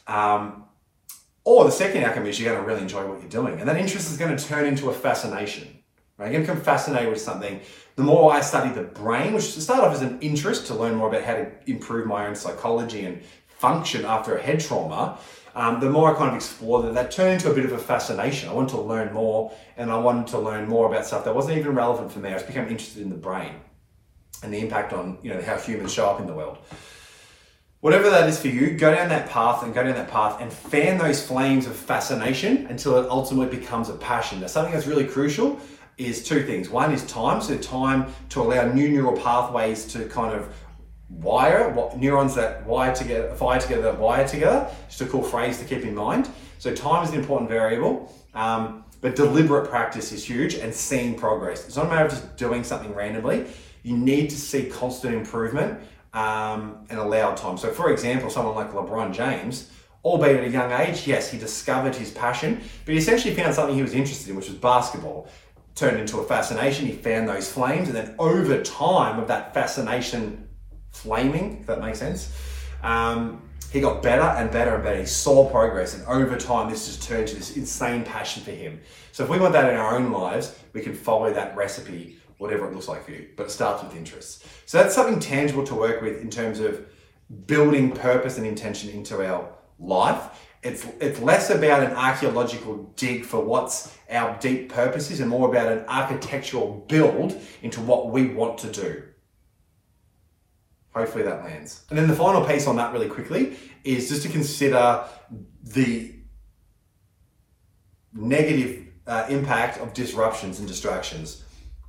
[0.07, 0.65] Um,
[1.43, 3.77] or the second outcome is you're going to really enjoy what you're doing, and that
[3.77, 5.67] interest is going to turn into a fascination.
[6.17, 6.31] Right?
[6.31, 7.59] You're going to become fascinated with something.
[7.95, 10.95] The more I study the brain, which to start off as an interest to learn
[10.95, 13.21] more about how to improve my own psychology and
[13.57, 15.17] function after a head trauma,
[15.55, 17.77] um, the more I kind of explored that, that turned into a bit of a
[17.77, 18.49] fascination.
[18.49, 21.57] I wanted to learn more and I wanted to learn more about stuff that wasn't
[21.57, 22.29] even relevant for me.
[22.29, 23.55] I just became interested in the brain
[24.43, 26.57] and the impact on, you know, how humans show up in the world.
[27.79, 30.51] Whatever that is for you, go down that path and go down that path and
[30.51, 34.41] fan those flames of fascination until it ultimately becomes a passion.
[34.41, 35.59] Now, something that's really crucial
[35.97, 36.69] is two things.
[36.69, 40.53] One is time, so time to allow new neural pathways to kind of
[41.21, 44.69] wire, what, neurons that wire together, fire together, that wire together.
[44.87, 46.29] Just a cool phrase to keep in mind.
[46.59, 51.65] So time is an important variable, um, but deliberate practice is huge and seeing progress.
[51.65, 53.45] It's not a matter of just doing something randomly.
[53.83, 55.79] You need to see constant improvement
[56.13, 57.57] um, and allow time.
[57.57, 59.69] So, for example, someone like LeBron James,
[60.03, 63.75] albeit at a young age, yes, he discovered his passion, but he essentially found something
[63.75, 65.27] he was interested in, which was basketball.
[65.75, 66.85] Turned into a fascination.
[66.85, 70.44] He found those flames, and then over time of that fascination
[70.95, 72.31] flaming, if that makes sense.
[72.81, 74.99] Um, he got better and better and better.
[74.99, 78.79] He saw progress, and over time, this just turned to this insane passion for him.
[79.11, 82.67] So, if we want that in our own lives, we can follow that recipe, whatever
[82.67, 83.27] it looks like for you.
[83.35, 84.45] But it starts with interests.
[84.65, 86.85] So, that's something tangible to work with in terms of
[87.47, 90.47] building purpose and intention into our life.
[90.63, 95.71] It's, it's less about an archaeological dig for what's our deep purposes and more about
[95.71, 99.03] an architectural build into what we want to do.
[100.95, 101.83] Hopefully that lands.
[101.89, 105.03] And then the final piece on that, really quickly, is just to consider
[105.61, 106.15] the
[108.13, 111.43] negative uh, impact of disruptions and distractions.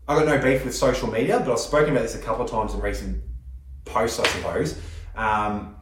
[0.08, 2.50] I've got no beef with social media, but I've spoken about this a couple of
[2.50, 3.22] times in recent
[3.84, 4.80] posts, I suppose.
[5.14, 5.76] Um,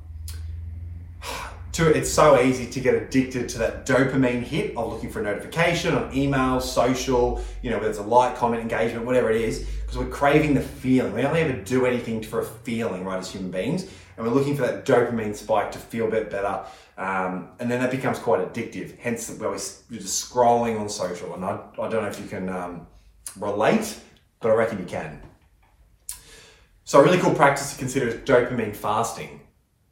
[1.74, 5.22] to it's so easy to get addicted to that dopamine hit of looking for a
[5.24, 9.66] notification on email, social, you know, whether it's a like, comment, engagement, whatever it is,
[9.80, 11.12] because we're craving the feeling.
[11.12, 14.56] We only ever do anything for a feeling, right, as human beings, and we're looking
[14.56, 16.64] for that dopamine spike to feel a bit better.
[16.96, 18.96] Um, and then that becomes quite addictive.
[18.98, 21.34] Hence, where we're just scrolling on social.
[21.34, 22.86] And I, I don't know if you can um,
[23.36, 23.98] relate,
[24.40, 25.20] but I reckon you can.
[26.84, 29.40] So, a really cool practice to consider is dopamine fasting.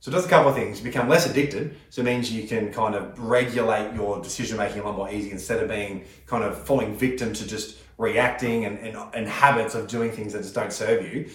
[0.02, 0.80] So it does a couple of things.
[0.80, 4.80] You become less addicted, so it means you can kind of regulate your decision making
[4.80, 8.80] a lot more easy instead of being kind of falling victim to just reacting and,
[8.80, 11.30] and, and habits of doing things that just don't serve you.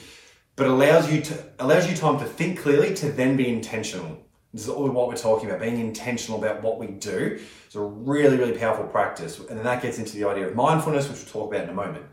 [0.57, 4.17] But allows you to allows you time to think clearly to then be intentional.
[4.51, 7.39] This is all what we're talking about, being intentional about what we do.
[7.67, 9.39] It's a really, really powerful practice.
[9.39, 11.73] And then that gets into the idea of mindfulness, which we'll talk about in a
[11.73, 12.05] moment.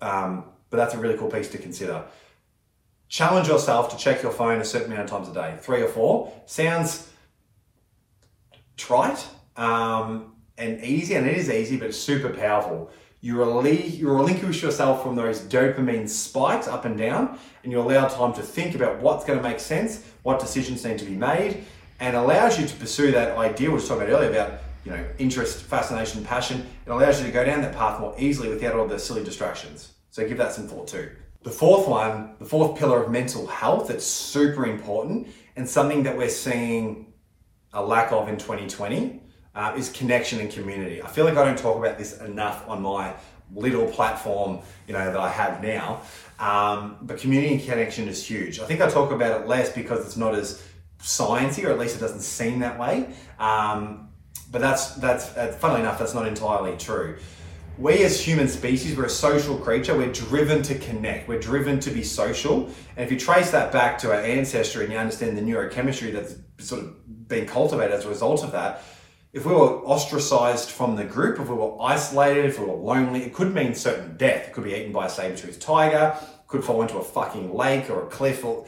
[0.00, 2.06] Um, but that's a really cool piece to consider.
[3.08, 5.88] Challenge yourself to check your phone a certain amount of times a day, three or
[5.88, 6.32] four.
[6.46, 7.08] Sounds
[8.76, 12.90] trite um, and easy, and it is easy, but it's super powerful.
[13.20, 18.06] You, release, you relinquish yourself from those dopamine spikes up and down, and you allow
[18.08, 21.64] time to think about what's going to make sense, what decisions need to be made,
[22.00, 25.04] and allows you to pursue that idea we were talking about earlier about you know
[25.18, 26.66] interest, fascination, passion.
[26.86, 29.92] It allows you to go down that path more easily without all the silly distractions.
[30.10, 31.10] So give that some thought too.
[31.46, 36.16] The fourth one, the fourth pillar of mental health, that's super important and something that
[36.16, 37.12] we're seeing
[37.72, 39.22] a lack of in 2020
[39.54, 41.00] uh, is connection and community.
[41.00, 43.14] I feel like I don't talk about this enough on my
[43.54, 46.02] little platform, you know, that I have now.
[46.40, 48.58] Um, but community and connection is huge.
[48.58, 50.64] I think I talk about it less because it's not as
[50.98, 53.14] sciencey, or at least it doesn't seem that way.
[53.38, 54.08] Um,
[54.50, 57.18] but that's that's uh, funnily enough, that's not entirely true
[57.78, 59.96] we as human species, we're a social creature.
[59.96, 61.28] We're driven to connect.
[61.28, 62.66] We're driven to be social.
[62.96, 66.36] And if you trace that back to our ancestry and you understand the neurochemistry that's
[66.58, 68.82] sort of been cultivated as a result of that,
[69.32, 73.22] if we were ostracized from the group, if we were isolated, if we were lonely,
[73.22, 74.48] it could mean certain death.
[74.48, 78.04] It could be eaten by a saber-toothed tiger, could fall into a fucking lake or
[78.04, 78.64] a cliff or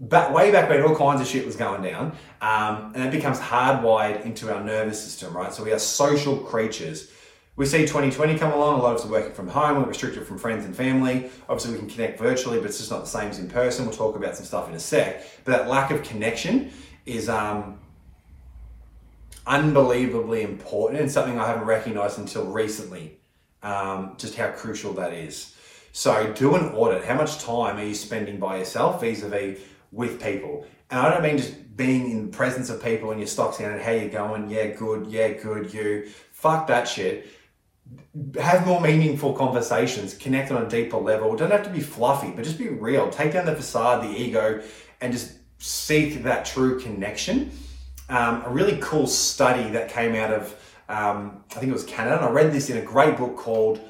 [0.00, 2.16] way back when all kinds of shit was going down.
[2.40, 5.52] Um, and it becomes hardwired into our nervous system, right?
[5.52, 7.10] So we are social creatures.
[7.56, 10.26] We see 2020 come along, a lot of us are working from home, we're restricted
[10.26, 11.30] from friends and family.
[11.48, 13.86] Obviously, we can connect virtually, but it's just not the same as in person.
[13.86, 15.24] We'll talk about some stuff in a sec.
[15.44, 16.72] But that lack of connection
[17.06, 17.78] is um,
[19.46, 23.18] unbelievably important and something I haven't recognized until recently,
[23.62, 25.54] um, just how crucial that is.
[25.92, 27.04] So, do an audit.
[27.04, 29.60] How much time are you spending by yourself vis a vis
[29.92, 30.66] with people?
[30.90, 33.70] And I don't mean just being in the presence of people and your stocks down
[33.70, 36.10] and how you going, yeah, good, yeah, good, you.
[36.32, 37.28] Fuck that shit
[38.40, 41.34] have more meaningful conversations, connect on a deeper level.
[41.34, 43.10] It doesn't have to be fluffy, but just be real.
[43.10, 44.62] Take down the facade, the ego,
[45.00, 47.50] and just seek that true connection.
[48.08, 50.54] Um, a really cool study that came out of,
[50.88, 53.80] um, I think it was Canada, and I read this in a great book called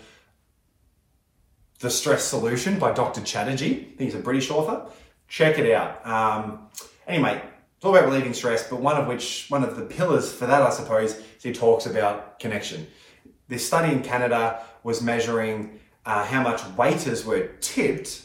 [1.81, 3.23] The Stress Solution by Dr.
[3.23, 3.95] Chatterjee.
[3.99, 4.87] He's a British author.
[5.29, 6.07] Check it out.
[6.07, 6.69] Um,
[7.07, 7.43] anyway,
[7.77, 10.63] it's all about relieving stress, but one of which, one of the pillars for that,
[10.63, 12.87] I suppose, is he talks about connection.
[13.55, 18.25] This study in Canada was measuring uh, how much waiters were tipped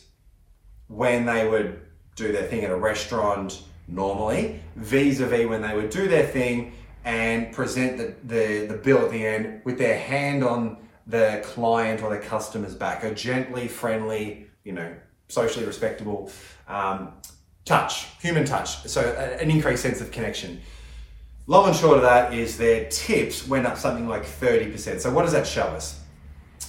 [0.88, 1.82] when they would
[2.16, 6.74] do their thing at a restaurant normally, vis-a-vis when they would do their thing
[7.06, 12.02] and present the, the, the bill at the end with their hand on the client
[12.02, 14.92] or the customer's back, a gently, friendly, you know,
[15.28, 16.32] socially respectable
[16.68, 17.14] um,
[17.66, 18.88] touch, human touch.
[18.88, 19.02] So
[19.40, 20.60] an increased sense of connection.
[21.50, 25.00] Long and short of that is their tips went up something like 30%.
[25.00, 26.00] So what does that show us?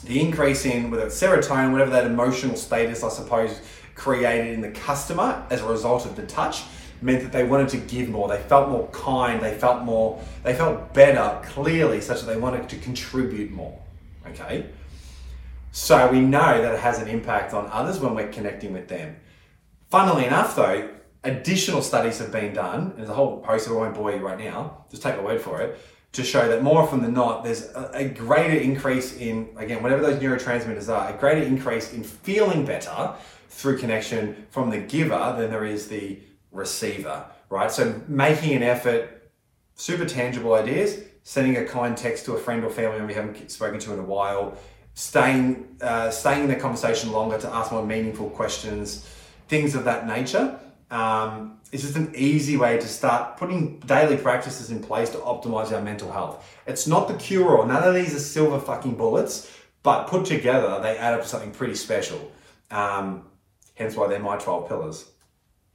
[0.05, 3.61] The increase in whether it's serotonin, whatever that emotional status, I suppose,
[3.95, 6.63] created in the customer as a result of the touch
[7.03, 8.27] meant that they wanted to give more.
[8.27, 9.43] They felt more kind.
[9.43, 10.19] They felt more.
[10.45, 13.79] They felt better, clearly, such that they wanted to contribute more.
[14.29, 14.65] Okay.
[15.73, 19.17] So we know that it has an impact on others when we're connecting with them.
[19.91, 20.89] Funnily enough, though,
[21.25, 24.19] additional studies have been done, and there's a whole host of I won't bore you
[24.19, 25.79] right now, just take my word for it,
[26.13, 30.03] to show that more often than not, there's a, a, greater increase in, again, whatever
[30.03, 33.15] those neurotransmitters are, a greater increase in feeling better
[33.49, 36.19] through connection from the giver than there is the
[36.51, 37.71] receiver, right?
[37.71, 39.31] So making an effort,
[39.77, 43.51] super tangible ideas, sending a kind text to a friend or family member we haven't
[43.51, 44.59] spoken to in a while,
[44.95, 49.09] staying, uh, staying in the conversation longer to ask more meaningful questions,
[49.47, 50.59] things of that nature
[50.91, 55.73] um, it's just an easy way to start putting daily practices in place to optimize
[55.73, 56.59] our mental health.
[56.67, 57.67] It's not the cure all.
[57.67, 59.51] None of these are silver fucking bullets,
[59.83, 62.33] but put together, they add up to something pretty special.
[62.71, 63.25] Um,
[63.75, 65.11] hence why they're my 12 pillars.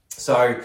[0.10, 0.62] So,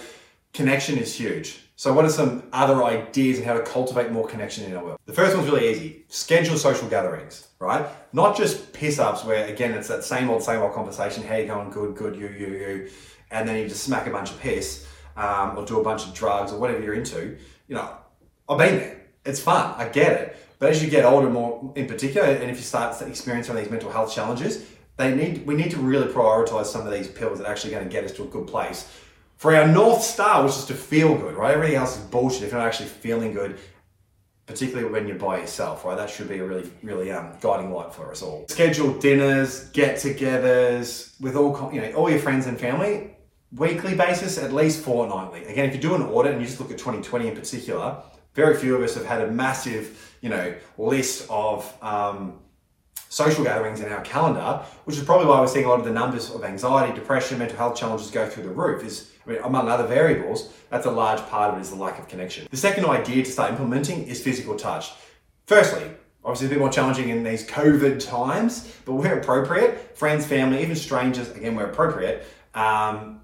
[0.53, 1.61] connection is huge.
[1.77, 4.99] So, what are some other ideas on how to cultivate more connection in our world?
[5.07, 7.87] The first one's really easy schedule social gatherings, right?
[8.13, 11.23] Not just piss ups where, again, it's that same old, same old conversation.
[11.23, 11.71] How you going?
[11.71, 12.91] Good, good, you, you, you
[13.31, 16.15] and then you just smack a bunch of piss um, or do a bunch of
[16.15, 17.37] drugs or whatever you're into,
[17.69, 17.97] you know,
[18.49, 19.01] I've been there.
[19.25, 19.75] It's fun.
[19.77, 20.37] I get it.
[20.59, 23.91] But as you get older, more in particular, and if you start experiencing these mental
[23.91, 24.67] health challenges,
[24.97, 27.85] they need we need to really prioritize some of these pills that are actually going
[27.85, 28.91] to get us to a good place.
[29.37, 31.55] For our North Star, which is to feel good, right?
[31.55, 33.59] Everything else is bullshit if you're not actually feeling good,
[34.45, 35.97] particularly when you're by yourself, right?
[35.97, 38.45] That should be a really, really um, guiding light for us all.
[38.51, 43.17] Schedule dinners, get-togethers with all, you know, all your friends and family,
[43.53, 45.45] weekly basis, at least fortnightly.
[45.45, 48.03] Again, if you do an audit and you just look at 2020 in particular,
[48.35, 52.39] very few of us have had a massive, you know, list of um,
[53.09, 55.91] social gatherings in our calendar, which is probably why we're seeing a lot of the
[55.91, 58.85] numbers of anxiety, depression, mental health challenges go through the roof.
[58.85, 61.99] Is I mean, among other variables, that's a large part of it is the lack
[61.99, 62.47] of connection.
[62.51, 64.93] The second idea to start implementing is physical touch.
[65.47, 65.91] Firstly,
[66.25, 70.77] obviously a bit more challenging in these COVID times, but where appropriate, friends, family, even
[70.77, 73.20] strangers, again, where appropriate, um,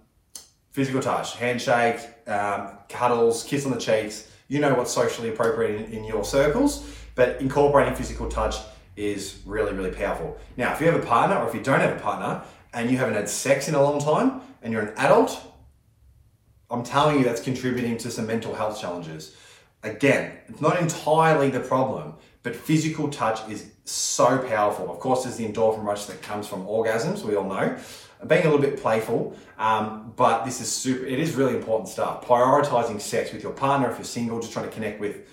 [0.76, 4.30] physical touch, handshake, um, cuddles, kiss on the cheeks.
[4.48, 8.56] You know what's socially appropriate in, in your circles, but incorporating physical touch
[8.94, 10.36] is really, really powerful.
[10.58, 12.42] Now, if you have a partner or if you don't have a partner
[12.74, 15.40] and you haven't had sex in a long time and you're an adult,
[16.70, 19.34] I'm telling you that's contributing to some mental health challenges.
[19.82, 24.90] Again, it's not entirely the problem, but physical touch is so powerful.
[24.90, 27.78] Of course, there's the endorphin rush that comes from orgasms, we all know.
[28.26, 32.24] Being a little bit playful, um, but this is super, it is really important stuff.
[32.24, 35.29] Prioritizing sex with your partner if you're single, just trying to connect with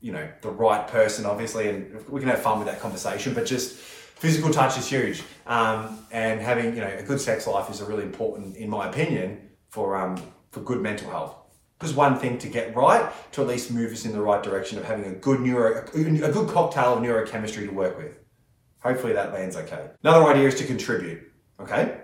[0.00, 3.44] you know the right person obviously and we can have fun with that conversation but
[3.44, 3.76] just
[4.20, 5.22] physical touch is huge.
[5.46, 8.88] Um, and having you know a good sex life is a really important in my
[8.88, 11.36] opinion for um, for good mental health.
[11.80, 14.78] Just one thing to get right to at least move us in the right direction
[14.78, 18.18] of having a good neuro a good cocktail of neurochemistry to work with.
[18.82, 19.88] Hopefully that lands okay.
[20.04, 21.22] Another idea is to contribute
[21.58, 22.00] okay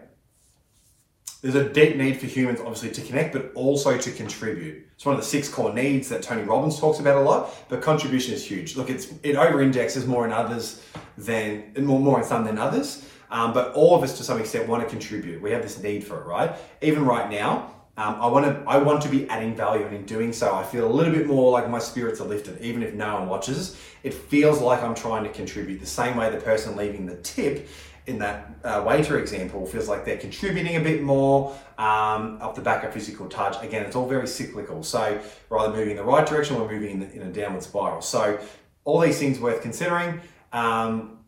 [1.42, 4.87] there's a deep need for humans, obviously, to connect, but also to contribute.
[4.94, 7.83] It's one of the six core needs that Tony Robbins talks about a lot, but
[7.83, 8.77] contribution is huge.
[8.77, 10.83] Look, it's it over indexes more in others
[11.18, 14.68] than, more, more in some than others, um, but all of us to some extent
[14.68, 15.42] want to contribute.
[15.42, 16.57] We have this need for it, right?
[16.81, 20.05] Even right now, um, I want to I want to be adding value, and in
[20.05, 22.92] doing so, I feel a little bit more like my spirits are lifted, even if
[22.92, 23.81] no one watches.
[24.03, 27.68] It feels like I'm trying to contribute the same way the person leaving the tip
[28.06, 32.60] in that uh, waiter example feels like they're contributing a bit more um, off the
[32.60, 33.62] back of physical touch.
[33.62, 34.82] Again, it's all very cyclical.
[34.82, 38.00] So rather moving in the right direction, we're moving in, the, in a downward spiral.
[38.00, 38.38] So
[38.84, 40.20] all these things worth considering,
[40.52, 41.18] um,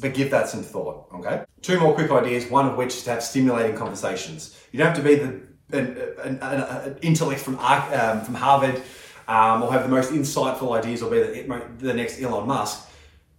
[0.00, 1.08] but give that some thought.
[1.14, 1.44] Okay.
[1.60, 2.48] Two more quick ideas.
[2.48, 4.56] One of which is to have stimulating conversations.
[4.70, 8.82] You don't have to be the an, an, an intellect from um, from Harvard
[9.26, 12.87] um, or have the most insightful ideas or be the, the next Elon Musk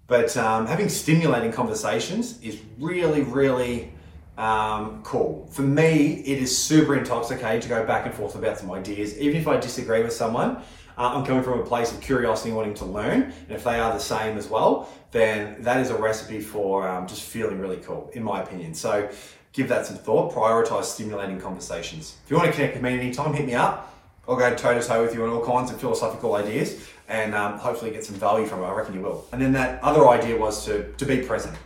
[0.10, 3.94] but um, having stimulating conversations is really, really
[4.40, 5.48] um, cool.
[5.52, 9.18] For me, it is super intoxicating to go back and forth about some ideas.
[9.20, 10.58] Even if I disagree with someone,
[10.98, 13.22] uh, I'm coming from a place of curiosity, wanting to learn.
[13.22, 17.06] And if they are the same as well, then that is a recipe for um,
[17.06, 18.74] just feeling really cool, in my opinion.
[18.74, 19.10] So
[19.54, 20.34] give that some thought.
[20.34, 22.18] Prioritize stimulating conversations.
[22.26, 23.96] If you want to connect with me anytime, hit me up.
[24.28, 27.58] I'll go toe to toe with you on all kinds of philosophical ideas and um,
[27.58, 28.66] hopefully get some value from it.
[28.66, 29.28] I reckon you will.
[29.34, 31.58] And then that other idea was to, to be present,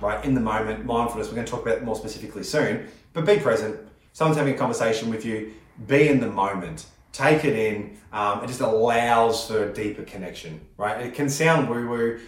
[0.00, 0.22] right?
[0.24, 3.78] In the moment, mindfulness, we're going to talk about more specifically soon, but be present.
[4.14, 5.52] Someone's having a conversation with you,
[5.86, 6.86] be in the moment.
[7.12, 7.98] Take it in.
[8.12, 11.04] Um, it just allows for a deeper connection, right?
[11.04, 12.20] It can sound woo woo,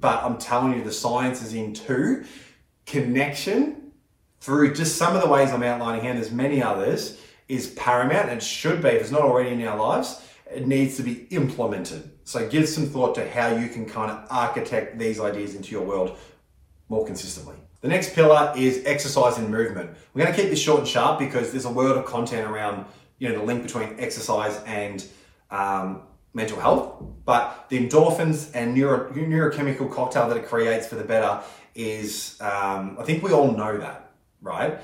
[0.00, 2.24] but I'm telling you, the science is in too.
[2.84, 3.92] Connection
[4.40, 8.28] through just some of the ways I'm outlining here, and there's many others, is paramount
[8.28, 12.10] and should be, if it's not already in our lives, it needs to be implemented.
[12.24, 15.84] So give some thought to how you can kind of architect these ideas into your
[15.84, 16.16] world
[16.88, 17.56] more consistently.
[17.80, 19.90] The next pillar is exercise and movement.
[20.14, 22.86] We're going to keep this short and sharp because there's a world of content around
[23.18, 25.04] you know the link between exercise and
[25.50, 26.02] um,
[26.34, 27.02] mental health.
[27.24, 31.42] But the endorphins and neuro, neurochemical cocktail that it creates for the better
[31.74, 34.78] is, um, I think we all know that, right?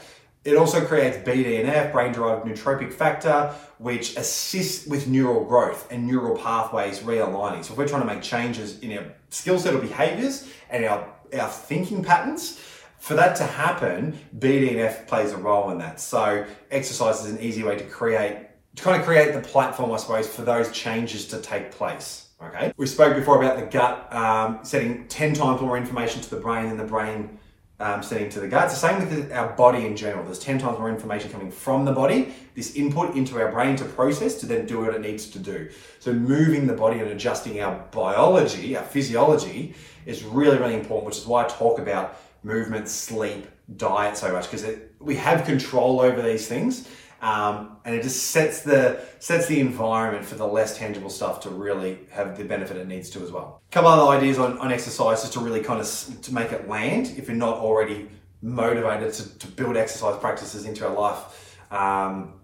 [0.44, 6.36] It also creates BDNF, brain derived neurotrophic factor, which assists with neural growth and neural
[6.36, 7.64] pathways realigning.
[7.64, 11.08] So, if we're trying to make changes in our skill set or behaviors and our,
[11.38, 12.58] our thinking patterns,
[12.98, 16.00] for that to happen, BDNF plays a role in that.
[16.00, 19.98] So, exercise is an easy way to create, to kind of create the platform, I
[19.98, 22.30] suppose, for those changes to take place.
[22.42, 22.72] Okay.
[22.76, 26.68] We spoke before about the gut um, setting 10 times more information to the brain
[26.68, 27.38] than the brain
[27.80, 28.64] um, sending to the gut.
[28.64, 30.24] It's the same with our body in general.
[30.24, 33.84] There's 10 times more information coming from the body, this input into our brain to
[33.84, 35.68] process to then do what it needs to do.
[35.98, 39.74] So moving the body and adjusting our biology, our physiology
[40.06, 43.46] is really, really important, which is why I talk about movement, sleep,
[43.76, 44.66] diet so much, because
[44.98, 46.88] we have control over these things
[47.22, 51.48] um, and it just sets the sets the environment for the less tangible stuff to
[51.48, 53.62] really have the benefit it needs to as well.
[53.70, 56.68] A couple other ideas on, on exercise just to really kind of to make it
[56.68, 58.08] land if you're not already
[58.42, 61.56] motivated to, to build exercise practices into our life.
[61.70, 62.34] Um,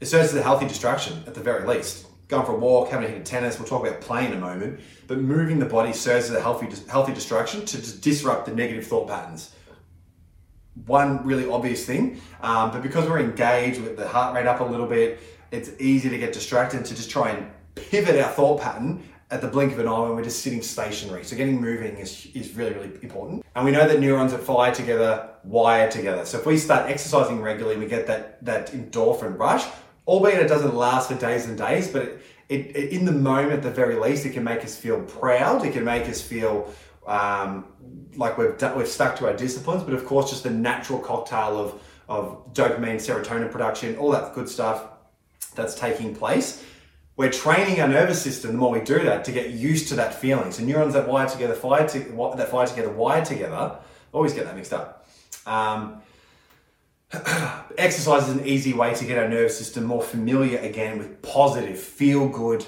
[0.00, 2.06] It serves as a healthy distraction at the very least.
[2.28, 4.40] Going for a walk, having a hit of tennis, we'll talk about playing in a
[4.40, 8.86] moment, but moving the body serves as a healthy, healthy distraction to disrupt the negative
[8.86, 9.54] thought patterns.
[10.86, 14.64] One really obvious thing, um, but because we're engaged with the heart rate up a
[14.64, 15.20] little bit,
[15.50, 19.48] it's easy to get distracted to just try and pivot our thought pattern at the
[19.48, 21.24] blink of an eye when we're just sitting stationary.
[21.24, 23.44] So getting moving is, is really, really important.
[23.54, 26.24] And we know that neurons that fire together wire together.
[26.24, 29.66] So if we start exercising regularly, we get that, that endorphin rush,
[30.06, 33.52] albeit it doesn't last for days and days, but it, it, it, in the moment,
[33.54, 35.64] at the very least, it can make us feel proud.
[35.64, 36.72] It can make us feel
[37.08, 37.64] um,
[38.16, 41.82] like we've, we've stuck to our disciplines, but of course, just the natural cocktail of,
[42.08, 44.84] of dopamine, serotonin production, all that good stuff
[45.54, 46.64] that's taking place
[47.18, 50.14] we're training our nervous system the more we do that to get used to that
[50.14, 50.52] feeling.
[50.52, 51.98] So neurons that wire together, fire to,
[52.36, 53.76] that fire together, wire together.
[54.12, 55.04] Always get that mixed up.
[55.44, 56.00] Um,
[57.76, 61.80] exercise is an easy way to get our nervous system more familiar again with positive,
[61.80, 62.64] feel good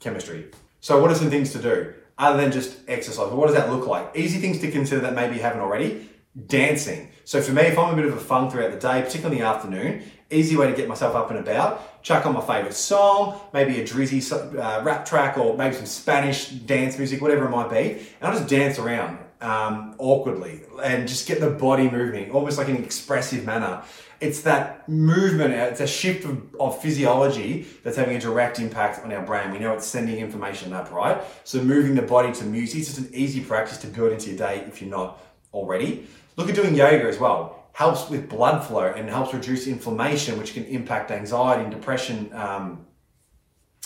[0.00, 0.50] chemistry.
[0.80, 3.32] So, what are some things to do other than just exercise?
[3.32, 4.10] What does that look like?
[4.16, 6.08] Easy things to consider that maybe you haven't already
[6.46, 7.08] dancing.
[7.24, 9.42] So for me, if I'm a bit of a funk throughout the day, particularly in
[9.42, 13.40] the afternoon, easy way to get myself up and about, chuck on my favorite song,
[13.52, 17.70] maybe a Drizzy uh, rap track or maybe some Spanish dance music, whatever it might
[17.70, 22.58] be, and I'll just dance around um, awkwardly and just get the body moving, almost
[22.58, 23.82] like an expressive manner.
[24.20, 29.04] It's that movement, uh, it's a shift of, of physiology that's having a direct impact
[29.04, 29.52] on our brain.
[29.52, 31.22] We know it's sending information up, right?
[31.44, 34.38] So moving the body to music is just an easy practice to build into your
[34.38, 35.22] day if you're not
[35.54, 36.08] already.
[36.36, 37.66] Look at doing yoga as well.
[37.74, 42.84] Helps with blood flow and helps reduce inflammation, which can impact anxiety and depression um,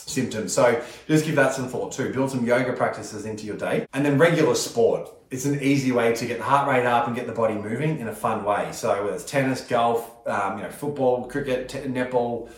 [0.07, 0.53] symptoms.
[0.53, 2.13] So just give that some thought too.
[2.13, 3.87] Build some yoga practices into your day.
[3.93, 5.11] And then regular sport.
[5.31, 7.99] It's an easy way to get the heart rate up and get the body moving
[7.99, 8.71] in a fun way.
[8.73, 12.51] So whether it's tennis, golf, um, you know, football, cricket, t- netball,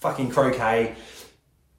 [0.00, 0.96] fucking croquet,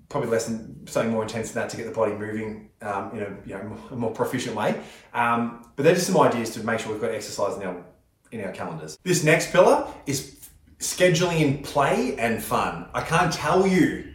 [0.07, 3.19] probably less than something more intense than that to get the body moving um, in
[3.19, 4.81] a you know, more proficient way.
[5.13, 7.83] Um, but they're just some ideas to make sure we've got exercise in our
[8.31, 8.97] in our calendars.
[9.03, 10.47] This next pillar is
[10.79, 12.87] scheduling in play and fun.
[12.93, 14.13] I can't tell you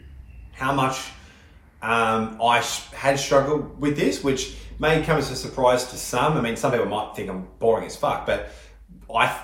[0.55, 0.97] how much
[1.81, 6.37] um, I had struggled with this, which may come as a surprise to some.
[6.37, 8.49] I mean, some people might think I'm boring as fuck, but
[9.13, 9.41] I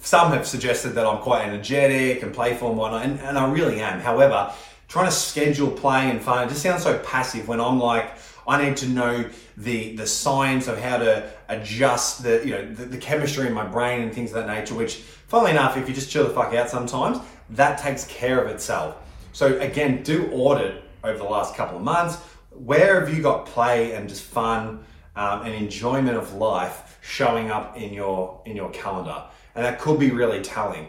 [0.00, 3.80] some have suggested that I'm quite energetic and playful and whatnot, and, and I really
[3.80, 4.00] am.
[4.00, 4.52] However,
[4.88, 6.46] trying to schedule play and fun.
[6.46, 8.12] It just sounds so passive when I'm like,
[8.46, 9.24] I need to know
[9.56, 13.64] the the science of how to adjust the you know the, the, chemistry in my
[13.64, 14.74] brain and things of that nature.
[14.74, 17.18] Which, funnily enough, if you just chill the fuck out sometimes,
[17.50, 18.96] that takes care of itself.
[19.32, 22.16] So again, do audit over the last couple of months.
[22.50, 24.84] Where have you got play and just fun
[25.16, 29.24] um, and enjoyment of life showing up in your in your calendar?
[29.54, 30.88] And that could be really telling.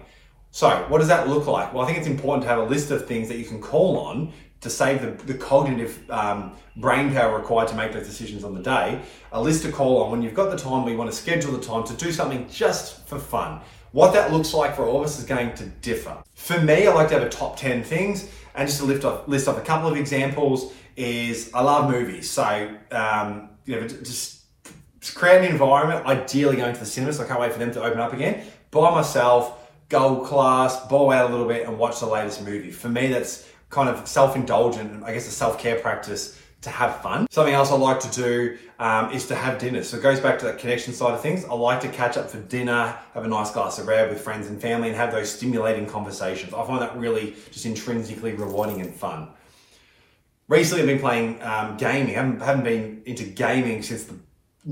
[0.51, 1.73] So, what does that look like?
[1.73, 3.97] Well, I think it's important to have a list of things that you can call
[3.97, 4.31] on
[4.61, 8.61] to save the, the cognitive um, brain power required to make those decisions on the
[8.61, 9.01] day.
[9.31, 11.63] A list to call on when you've got the time, we want to schedule the
[11.63, 13.61] time to do something just for fun.
[13.93, 16.17] What that looks like for all of us is going to differ.
[16.33, 19.27] For me, I like to have a top 10 things, and just to lift off,
[19.27, 22.27] list off a couple of examples is I love movies.
[22.27, 24.41] So, um, you know, just
[25.13, 27.17] create an environment, ideally going to the cinemas.
[27.17, 31.11] so I can't wait for them to open up again, by myself gold class, bow
[31.11, 32.71] out a little bit, and watch the latest movie.
[32.71, 37.01] For me, that's kind of self indulgent, I guess a self care practice to have
[37.01, 37.27] fun.
[37.29, 39.83] Something else I like to do um, is to have dinner.
[39.83, 41.45] So it goes back to that connection side of things.
[41.45, 44.47] I like to catch up for dinner, have a nice glass of red with friends
[44.47, 46.53] and family, and have those stimulating conversations.
[46.53, 49.29] I find that really just intrinsically rewarding and fun.
[50.47, 52.15] Recently, I've been playing um, gaming.
[52.15, 54.15] I haven't, haven't been into gaming since the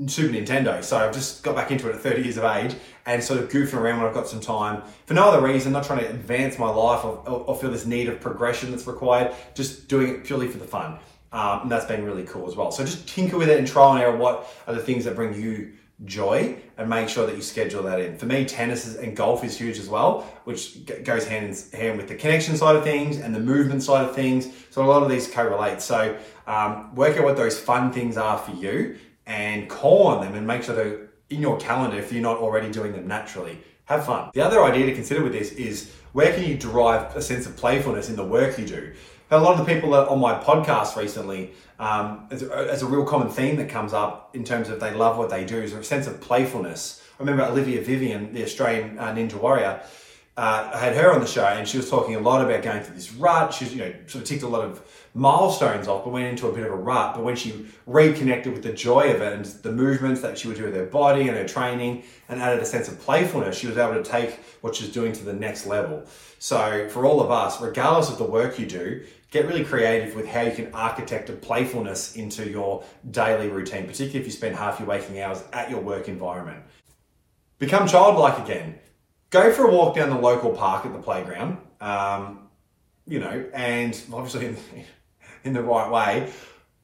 [0.08, 0.82] Super Nintendo.
[0.82, 2.76] So I've just got back into it at 30 years of age
[3.06, 5.84] and sort of goofing around when I've got some time for no other reason, not
[5.84, 9.90] trying to advance my life or, or feel this need of progression that's required, just
[9.90, 10.98] doing it purely for the fun.
[11.32, 12.72] Um, and that's been really cool as well.
[12.72, 15.34] So just tinker with it and trial and error what are the things that bring
[15.34, 15.74] you
[16.06, 18.18] joy and make sure that you schedule that in.
[18.18, 22.08] For me, tennis and golf is huge as well, which goes hand in hand with
[22.08, 24.48] the connection side of things and the movement side of things.
[24.72, 25.82] So a lot of these correlate.
[25.82, 26.18] So
[26.48, 30.46] um, work out what those fun things are for you and call on them and
[30.46, 33.60] make sure they're in your calendar if you're not already doing them naturally.
[33.86, 34.32] Have fun.
[34.34, 37.56] The other idea to consider with this is where can you derive a sense of
[37.56, 38.94] playfulness in the work you do?
[39.34, 42.86] A lot of the people that on my podcast recently, um, as, a, as a
[42.86, 45.72] real common theme that comes up in terms of they love what they do, is
[45.72, 47.02] a sense of playfulness.
[47.18, 49.82] I remember Olivia Vivian, the Australian uh, Ninja Warrior,
[50.38, 52.82] uh, I had her on the show, and she was talking a lot about going
[52.82, 53.54] through this rut.
[53.54, 54.82] She's, you know, sort of ticked a lot of
[55.14, 57.16] milestones off, but went into a bit of a rut.
[57.16, 60.56] But when she reconnected with the joy of it and the movements that she would
[60.58, 63.78] do with her body and her training, and added a sense of playfulness, she was
[63.78, 66.06] able to take what she's doing to the next level.
[66.40, 70.28] So for all of us, regardless of the work you do, get really creative with
[70.28, 74.80] how you can architect a playfulness into your daily routine, particularly if you spend half
[74.80, 76.64] your waking hours at your work environment.
[77.58, 78.80] Become childlike again
[79.32, 82.48] go for a walk down the local park at the playground, um,
[83.08, 84.58] you know, and obviously in,
[85.44, 86.32] in the right way.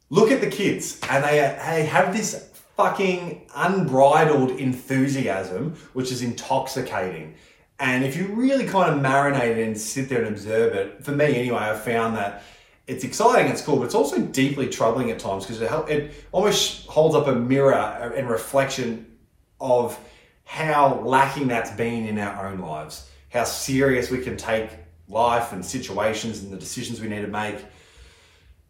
[0.10, 7.36] Look at the kids, and they, they have this fucking unbridled enthusiasm, which is intoxicating.
[7.80, 11.12] And if you really kind of marinate it and sit there and observe it, for
[11.12, 12.44] me anyway, I've found that
[12.88, 16.88] it's exciting, it's cool, but it's also deeply troubling at times because it, it almost
[16.88, 19.18] holds up a mirror and reflection
[19.60, 20.00] of
[20.46, 24.70] how lacking that's been in our own lives, how serious we can take
[25.10, 27.58] life and situations and the decisions we need to make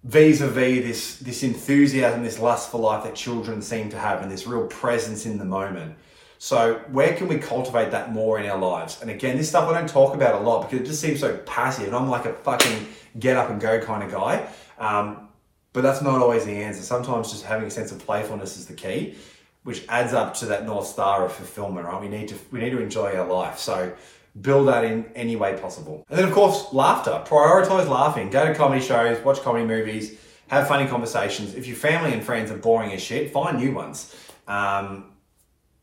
[0.03, 4.45] vis-a-vis this this enthusiasm this lust for life that children seem to have and this
[4.45, 5.95] real presence in the moment
[6.37, 9.79] so where can we cultivate that more in our lives and again this stuff i
[9.79, 12.33] don't talk about a lot because it just seems so passive and i'm like a
[12.33, 12.87] fucking
[13.19, 14.47] get up and go kind of guy
[14.79, 15.27] um,
[15.73, 18.73] but that's not always the answer sometimes just having a sense of playfulness is the
[18.73, 19.15] key
[19.67, 21.99] which adds up to that north star of fulfillment, right?
[21.99, 23.59] We need to we need to enjoy our life.
[23.59, 23.93] So
[24.39, 26.05] build that in any way possible.
[26.09, 27.21] And then of course, laughter.
[27.25, 28.29] Prioritize laughing.
[28.29, 30.17] Go to comedy shows, watch comedy movies,
[30.47, 31.53] have funny conversations.
[31.53, 34.15] If your family and friends are boring as shit, find new ones.
[34.47, 35.11] Um,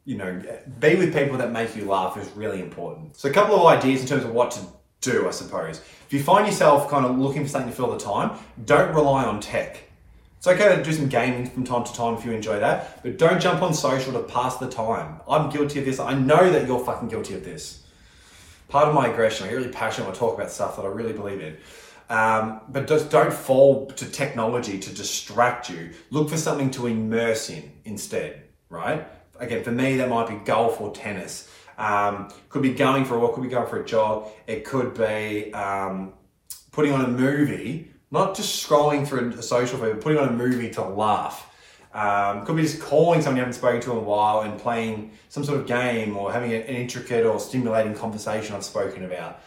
[0.04, 0.42] you know,
[0.80, 3.16] be with people that make you laugh is really important.
[3.16, 4.60] So a couple of ideas in terms of what to
[5.00, 5.78] do, I suppose.
[6.06, 9.24] If you find yourself kind of looking for something to fill the time, don't rely
[9.24, 9.80] on tech.
[10.38, 13.16] It's okay to do some gaming from time to time if you enjoy that, but
[13.16, 15.20] don't jump on social to pass the time.
[15.26, 15.98] I'm guilty of this.
[15.98, 17.82] I know that you're fucking guilty of this.
[18.68, 20.88] Part of my aggression, I get really passionate when I talk about stuff that I
[20.88, 21.56] really believe in.
[22.10, 25.92] Um, but just don't fall to technology to distract you.
[26.10, 29.06] Look for something to immerse in instead, right?
[29.38, 31.50] Again, for me, that might be golf or tennis.
[31.76, 34.28] Um, could be going for a walk, could be going for a jog.
[34.46, 36.12] It could be um,
[36.72, 40.32] putting on a movie not just scrolling through a social feed, but putting on a
[40.32, 41.50] movie to laugh.
[41.92, 45.10] Um, could be just calling someone you haven't spoken to in a while and playing
[45.28, 49.40] some sort of game or having an intricate or stimulating conversation I've spoken about.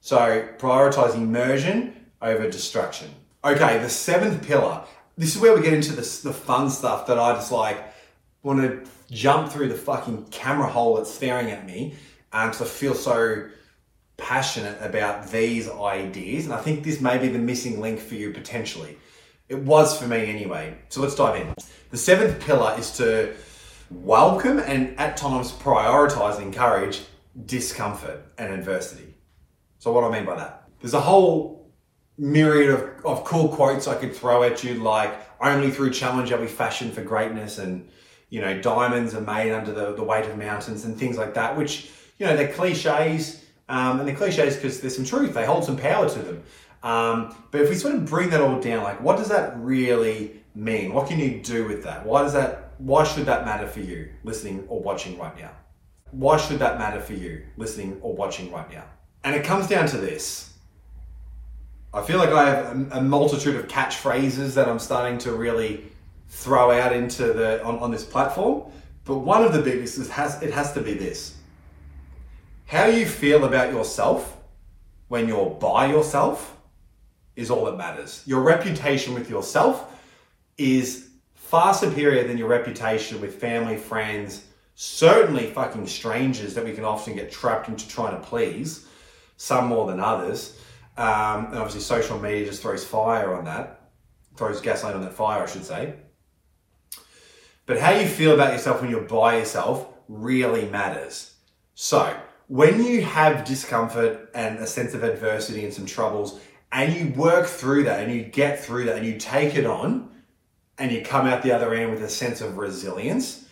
[0.00, 3.10] So prioritize immersion over distraction.
[3.44, 4.82] Okay, the seventh pillar.
[5.16, 7.82] This is where we get into the, the fun stuff that I just like
[8.42, 11.94] want to jump through the fucking camera hole that's staring at me
[12.34, 13.48] um, I feel so
[14.16, 18.32] passionate about these ideas, and I think this may be the missing link for you
[18.32, 18.98] potentially.
[19.48, 20.76] It was for me anyway.
[20.88, 21.54] So let's dive in.
[21.90, 23.34] The seventh pillar is to
[23.90, 27.02] welcome and at times prioritize and encourage
[27.46, 29.14] discomfort and adversity.
[29.78, 30.68] So, what do I mean by that?
[30.80, 31.70] There's a whole
[32.18, 36.40] myriad of, of cool quotes I could throw at you, like only through challenge are
[36.40, 37.88] we fashioned for greatness, and
[38.34, 41.56] you know, diamonds are made under the, the weight of mountains, and things like that,
[41.56, 45.64] which, you know, they're cliches um, and the cliches because there's some truth, they hold
[45.64, 46.42] some power to them.
[46.82, 50.42] Um, but if we sort of bring that all down, like what does that really
[50.56, 50.92] mean?
[50.92, 52.04] What can you do with that?
[52.04, 55.52] Why does that why should that matter for you listening or watching right now?
[56.10, 58.84] Why should that matter for you listening or watching right now?
[59.22, 60.52] And it comes down to this.
[61.94, 65.84] I feel like I have a multitude of catchphrases that I'm starting to really
[66.34, 68.70] throw out into the on, on this platform.
[69.04, 71.36] But one of the biggest is has it has to be this.
[72.66, 74.36] How you feel about yourself
[75.08, 76.56] when you're by yourself
[77.36, 78.22] is all that matters.
[78.26, 79.92] Your reputation with yourself
[80.58, 86.84] is far superior than your reputation with family, friends, certainly fucking strangers that we can
[86.84, 88.86] often get trapped into trying to please,
[89.36, 90.58] some more than others.
[90.96, 93.90] Um, and obviously, social media just throws fire on that,
[94.36, 95.94] throws gasoline on that fire, I should say.
[97.66, 101.34] But how you feel about yourself when you're by yourself really matters.
[101.74, 106.40] So, when you have discomfort and a sense of adversity and some troubles,
[106.72, 110.10] and you work through that and you get through that and you take it on,
[110.78, 113.46] and you come out the other end with a sense of resilience,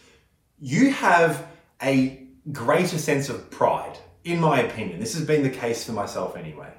[0.59, 1.47] you have
[1.83, 4.99] a greater sense of pride, in my opinion.
[4.99, 6.73] This has been the case for myself anyway,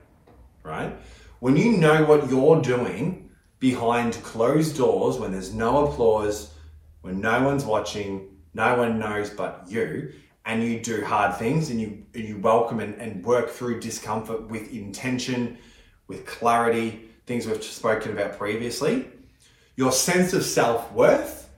[0.63, 0.95] right?
[1.39, 3.29] When you know what you're doing
[3.59, 6.52] behind closed doors, when there's no applause,
[7.03, 10.13] when no one's watching, no one knows but you,
[10.45, 14.73] and you do hard things and you you welcome and, and work through discomfort with
[14.73, 15.57] intention,
[16.07, 19.07] with clarity, things we've spoken about previously,
[19.75, 21.49] your sense of self-worth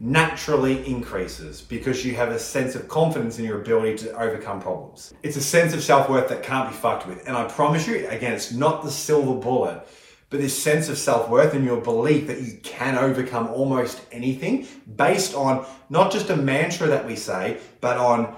[0.00, 5.14] naturally increases because you have a sense of confidence in your ability to overcome problems.
[5.22, 7.26] It's a sense of self worth that can't be fucked with.
[7.26, 9.86] And I promise you, again, it's not the silver bullet,
[10.34, 14.66] but this sense of self worth and your belief that you can overcome almost anything
[14.96, 18.36] based on not just a mantra that we say, but on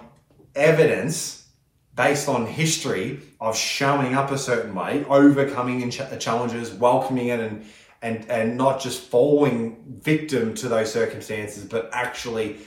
[0.54, 1.48] evidence
[1.94, 7.64] based on history of showing up a certain way, overcoming the challenges, welcoming it, and
[8.02, 12.58] and and not just falling victim to those circumstances, but actually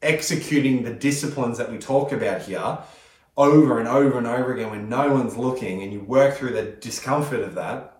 [0.00, 2.78] executing the disciplines that we talk about here
[3.36, 6.62] over and over and over again when no one's looking, and you work through the
[6.62, 7.96] discomfort of that.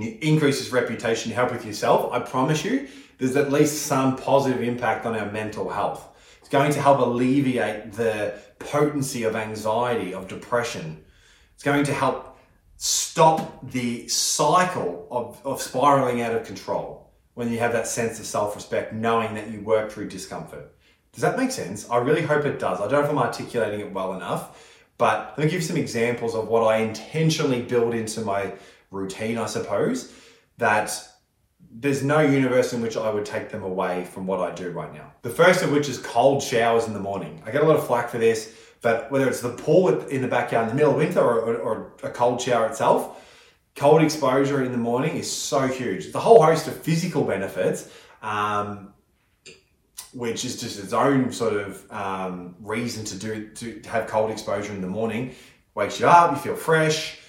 [0.00, 2.12] You increase this reputation, you help with yourself.
[2.12, 2.88] I promise you,
[3.18, 6.08] there's at least some positive impact on our mental health.
[6.40, 11.04] It's going to help alleviate the potency of anxiety, of depression.
[11.54, 12.38] It's going to help
[12.76, 18.26] stop the cycle of, of spiraling out of control when you have that sense of
[18.26, 20.74] self respect, knowing that you work through discomfort.
[21.12, 21.88] Does that make sense?
[21.88, 22.80] I really hope it does.
[22.80, 25.76] I don't know if I'm articulating it well enough, but let me give you some
[25.76, 28.52] examples of what I intentionally build into my
[28.94, 30.12] routine, I suppose,
[30.58, 30.88] that
[31.70, 34.92] there's no universe in which I would take them away from what I do right
[34.92, 35.12] now.
[35.22, 37.42] The first of which is cold showers in the morning.
[37.44, 38.54] I get a lot of flack for this.
[38.84, 41.56] But whether it's the pool in the backyard in the middle of winter or, or,
[41.56, 43.18] or a cold shower itself,
[43.74, 46.12] cold exposure in the morning is so huge.
[46.12, 47.88] The whole host of physical benefits,
[48.20, 48.92] um,
[50.12, 54.74] which is just its own sort of um, reason to do to have cold exposure
[54.74, 55.34] in the morning,
[55.74, 57.20] wakes you up, you feel fresh.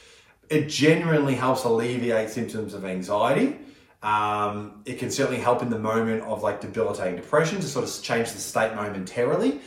[0.50, 3.58] It genuinely helps alleviate symptoms of anxiety.
[4.04, 8.04] Um, it can certainly help in the moment of like debilitating depression to sort of
[8.04, 9.62] change the state momentarily.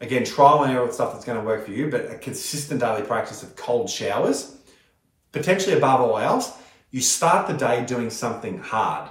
[0.00, 2.80] Again, trial and error with stuff that's going to work for you, but a consistent
[2.80, 4.56] daily practice of cold showers,
[5.30, 6.52] potentially above all else,
[6.90, 9.10] you start the day doing something hard.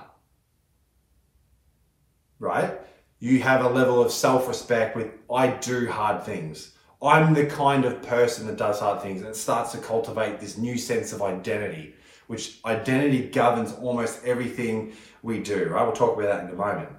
[2.40, 2.80] Right?
[3.20, 6.72] You have a level of self respect with, I do hard things.
[7.02, 10.58] I'm the kind of person that does hard things, and it starts to cultivate this
[10.58, 11.96] new sense of identity,
[12.28, 14.94] which identity governs almost everything
[15.24, 15.70] we do.
[15.70, 15.84] Right?
[15.84, 16.90] We'll talk about that in a moment.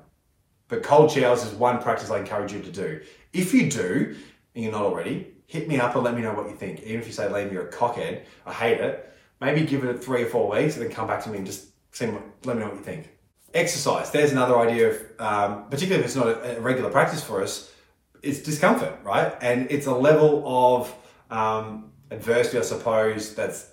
[0.69, 3.01] But cold showers is one practice I encourage you to do.
[3.33, 4.17] If you do,
[4.55, 6.83] and you're not already, hit me up and let me know what you think.
[6.83, 10.23] Even if you say, Liam, you're a cockhead, I hate it, maybe give it three
[10.23, 12.69] or four weeks and then come back to me and just see let me know
[12.69, 13.11] what you think.
[13.53, 14.11] Exercise.
[14.11, 17.71] There's another idea of, um, particularly if it's not a, a, regular practice for us,
[18.23, 19.35] it's discomfort, right?
[19.41, 20.95] And it's a level of
[21.31, 23.73] um, adversity, I suppose, that's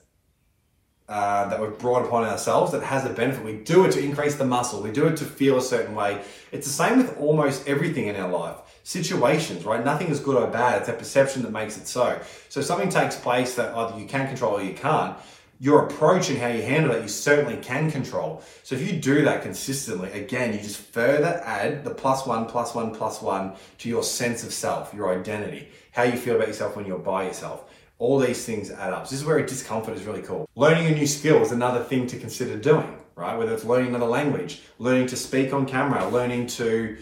[1.09, 3.43] uh, that we've brought upon ourselves that has a benefit.
[3.43, 4.83] We do it to increase the muscle.
[4.83, 6.21] We do it to feel a certain way.
[6.51, 8.57] It's the same with almost everything in our life.
[8.83, 9.83] Situations, right?
[9.83, 10.81] Nothing is good or bad.
[10.81, 12.19] It's a perception that makes it so.
[12.49, 15.17] So something takes place that either you can control or you can't,
[15.59, 18.41] your approach and how you handle it, you certainly can control.
[18.63, 22.73] So if you do that consistently, again, you just further add the plus one, plus
[22.73, 26.75] one, plus one to your sense of self, your identity, how you feel about yourself
[26.75, 27.65] when you're by yourself
[27.99, 29.05] all these things add up.
[29.05, 30.49] So this is where discomfort is really cool.
[30.55, 33.37] Learning a new skill is another thing to consider doing, right?
[33.37, 36.97] Whether it's learning another language, learning to speak on camera, learning to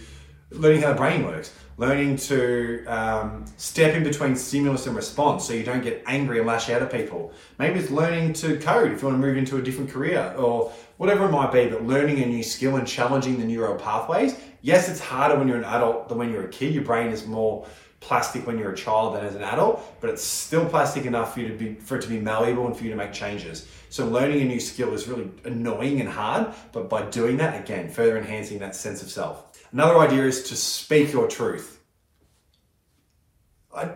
[0.50, 5.54] learning how the brain works, learning to um, step in between stimulus and response so
[5.54, 7.32] you don't get angry and lash out at people.
[7.60, 10.72] Maybe it's learning to code if you want to move into a different career or
[10.98, 14.36] whatever it might be, but learning a new skill and challenging the neural pathways.
[14.64, 16.74] Yes, it's harder when you're an adult than when you're a kid.
[16.74, 17.68] Your brain is more
[18.00, 21.42] plastic when you're a child than as an adult, but it's still plastic enough for
[21.42, 23.68] you to be for it to be malleable and for you to make changes.
[23.90, 27.90] So learning a new skill is really annoying and hard, but by doing that, again,
[27.90, 29.47] further enhancing that sense of self.
[29.72, 31.80] Another idea is to speak your truth.
[33.76, 33.92] I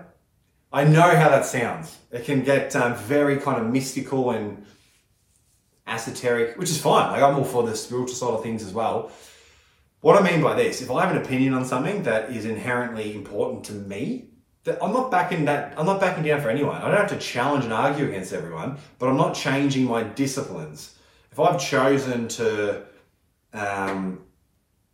[0.74, 1.98] I know how that sounds.
[2.12, 4.66] It can get um, very kind of mystical and
[5.86, 7.12] esoteric, which is fine.
[7.12, 9.12] Like I'm all for the spiritual side of things as well.
[10.00, 13.16] What I mean by this, if I have an opinion on something that is inherently
[13.16, 14.30] important to me,
[14.64, 16.78] that I'm not backing that I'm not backing down for anyone.
[16.78, 20.98] I don't have to challenge and argue against everyone, but I'm not changing my disciplines.
[21.32, 22.84] If I've chosen to,
[23.54, 24.24] um,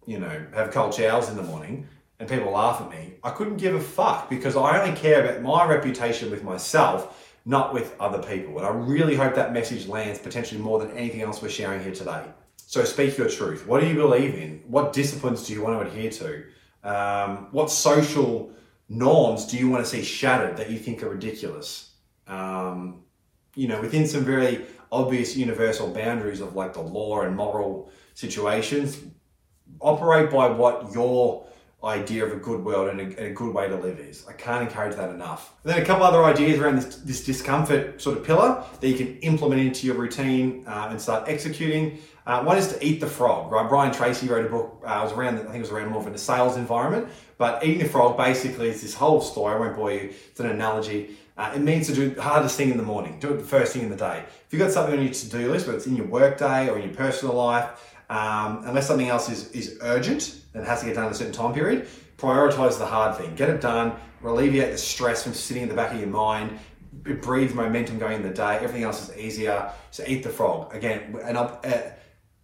[0.07, 1.87] you know, have cold showers in the morning
[2.19, 5.43] and people laugh at me, I couldn't give a fuck because I only care about
[5.43, 8.57] my reputation with myself, not with other people.
[8.57, 11.93] And I really hope that message lands potentially more than anything else we're sharing here
[11.93, 12.23] today.
[12.55, 13.67] So speak your truth.
[13.67, 14.63] What do you believe in?
[14.67, 16.43] What disciplines do you want to adhere to?
[16.83, 18.51] Um, what social
[18.89, 21.91] norms do you want to see shattered that you think are ridiculous?
[22.27, 23.03] Um,
[23.55, 28.97] you know, within some very obvious universal boundaries of like the law and moral situations,
[29.79, 31.47] operate by what your
[31.83, 34.25] idea of a good world and a, and a, good way to live is.
[34.27, 35.53] I can't encourage that enough.
[35.63, 38.97] And then a couple other ideas around this, this discomfort sort of pillar that you
[38.97, 41.99] can implement into your routine uh, and start executing.
[42.25, 43.69] Uh, one is to eat the frog, right?
[43.69, 46.07] Brian Tracy wrote a book, uh, was around, I think it was around more of
[46.07, 49.53] a sales environment, but eating the frog basically is this whole story.
[49.53, 51.15] I won't bore you, it's an analogy.
[51.37, 53.71] Uh, it means to do the hardest thing in the morning, do it the first
[53.71, 54.23] thing in the day.
[54.25, 56.67] If you've got something on your to do list, whether it's in your work day
[56.67, 60.85] or in your personal life, um, unless something else is, is urgent and has to
[60.85, 61.87] get done in a certain time period,
[62.17, 63.35] prioritize the hard thing.
[63.35, 63.93] Get it done,
[64.23, 66.59] alleviate the stress from sitting in the back of your mind,
[67.05, 68.55] it breathes momentum going in the day.
[68.55, 69.71] Everything else is easier.
[69.91, 70.73] So eat the frog.
[70.73, 71.57] Again, uh,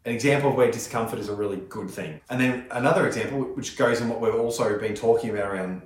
[0.05, 2.20] an example of where discomfort is a really good thing.
[2.30, 5.82] And then another example, which goes in what we've also been talking about around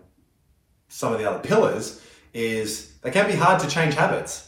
[0.89, 2.01] some of the other pillars,
[2.34, 4.46] is they can be hard to change habits.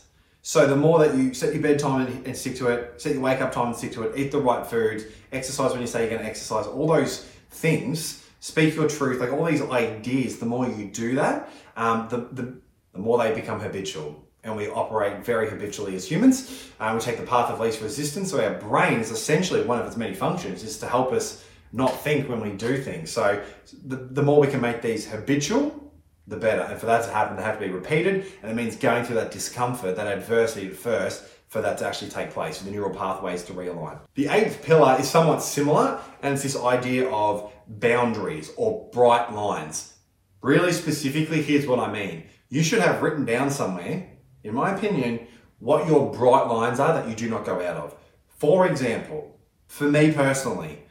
[0.49, 3.21] So the more that you set your bedtime and, and stick to it, set your
[3.21, 5.99] wake up time and stick to it, eat the right foods, exercise when you say
[5.99, 7.19] you're going to exercise, all those
[7.51, 12.17] things, speak your truth, like all these ideas, the more you do that, um, the,
[12.31, 12.53] the,
[12.93, 14.25] the more they become habitual.
[14.43, 16.71] And we operate very habitually as humans.
[16.79, 18.31] Uh, we take the path of least resistance.
[18.31, 21.95] So our brain is essentially one of its many functions is to help us not
[22.01, 23.11] think when we do things.
[23.11, 23.39] So
[23.85, 25.88] the, the more we can make these habitual,
[26.29, 26.61] the better.
[26.61, 28.25] And for that to happen, they have to be repeated.
[28.41, 32.11] And it means going through that discomfort, that adversity at first, for that to actually
[32.11, 33.99] take place, for the neural pathways to realign.
[34.13, 39.95] The eighth pillar is somewhat similar, and it's this idea of boundaries or bright lines.
[40.41, 42.25] Really specifically, here's what I mean.
[42.49, 44.07] You should have written down somewhere,
[44.43, 45.27] in my opinion,
[45.57, 47.95] what your bright lines are that you do not go out of.
[48.27, 50.83] For example, for me personally,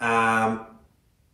[0.00, 0.66] um,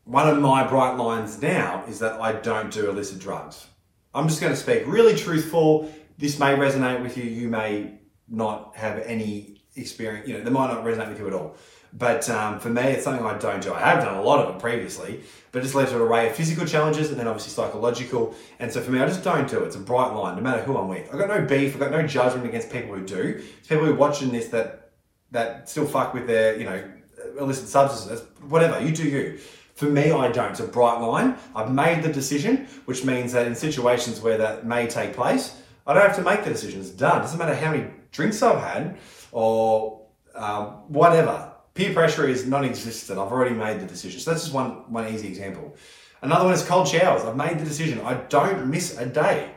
[0.04, 3.66] one of my bright lines now is that I don't do illicit drugs.
[4.14, 5.92] I'm just going to speak really truthful.
[6.18, 7.24] This may resonate with you.
[7.24, 7.98] You may
[8.28, 11.56] not have any experience, you know, they might not resonate with you at all.
[11.92, 13.72] But um, for me, it's something I don't do.
[13.74, 15.20] I have done a lot of it previously,
[15.50, 18.34] but it just led to an array of physical challenges and then obviously psychological.
[18.60, 19.66] And so for me, I just don't do it.
[19.66, 21.12] It's a bright line, no matter who I'm with.
[21.12, 21.74] I've got no beef.
[21.74, 23.42] I've got no judgment against people who do.
[23.58, 24.92] It's people who are watching this that
[25.32, 26.90] that still fuck with their, you know,
[27.38, 28.26] illicit substances.
[28.48, 29.38] Whatever you do, you.
[29.80, 30.50] For me, I don't.
[30.50, 31.38] It's a bright line.
[31.56, 35.56] I've made the decision, which means that in situations where that may take place,
[35.86, 36.82] I don't have to make the decision.
[36.82, 37.20] It's done.
[37.20, 38.98] It doesn't matter how many drinks I've had
[39.32, 40.02] or
[40.34, 41.50] um, whatever.
[41.72, 43.18] Peer pressure is non-existent.
[43.18, 44.20] I've already made the decision.
[44.20, 45.74] So that's just one one easy example.
[46.20, 47.22] Another one is cold showers.
[47.22, 48.02] I've made the decision.
[48.02, 49.50] I don't miss a day.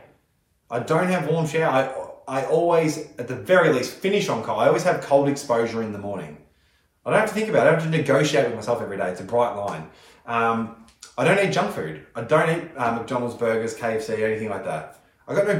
[0.70, 1.68] I don't have warm shower.
[2.26, 4.62] I, I always, at the very least, finish on cold.
[4.62, 6.38] I always have cold exposure in the morning.
[7.04, 7.68] I don't have to think about it.
[7.68, 9.10] I don't have to negotiate with myself every day.
[9.10, 9.90] It's a bright line.
[10.26, 10.84] Um,
[11.16, 12.06] I don't eat junk food.
[12.14, 14.98] I don't eat uh, McDonald's burgers, KFC, anything like that.
[15.26, 15.52] I got no.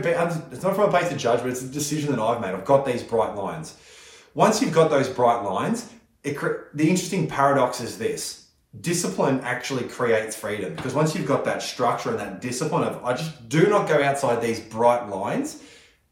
[0.53, 1.53] It's not from a place of judgment.
[1.53, 2.51] It's a decision that I've made.
[2.55, 3.77] I've got these bright lines.
[4.35, 5.91] Once you've got those bright lines,
[6.23, 6.37] it,
[6.75, 8.49] the interesting paradox is this:
[8.81, 13.15] discipline actually creates freedom because once you've got that structure and that discipline of I
[13.15, 15.63] just do not go outside these bright lines.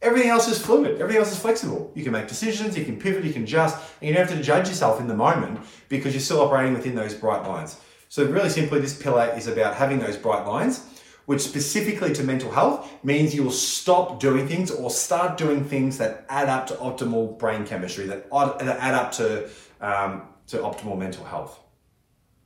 [0.00, 1.00] Everything else is fluid.
[1.00, 1.92] Everything else is flexible.
[1.94, 4.42] You can make decisions, you can pivot, you can adjust, and you don't have to
[4.42, 7.78] judge yourself in the moment because you're still operating within those bright lines.
[8.12, 10.84] So, really simply, this pillar is about having those bright lines,
[11.24, 15.96] which specifically to mental health means you will stop doing things or start doing things
[15.96, 19.48] that add up to optimal brain chemistry, that add up to,
[19.80, 21.58] um, to optimal mental health.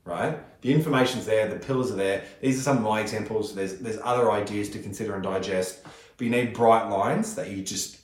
[0.05, 0.39] Right?
[0.61, 2.23] The information's there, the pillars are there.
[2.41, 3.53] These are some of my examples.
[3.53, 5.83] There's, there's other ideas to consider and digest,
[6.17, 7.99] but you need bright lines that you just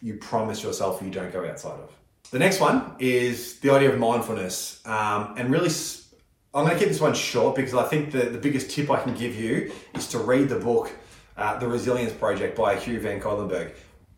[0.00, 1.92] you promise yourself you don't go outside of.
[2.30, 5.68] The next one is the idea of mindfulness um, and really
[6.58, 9.00] I'm going to keep this one short because I think the, the biggest tip I
[9.00, 10.90] can give you is to read the book,
[11.36, 13.74] uh, The Resilience Project by Hugh Van Cuylenburg.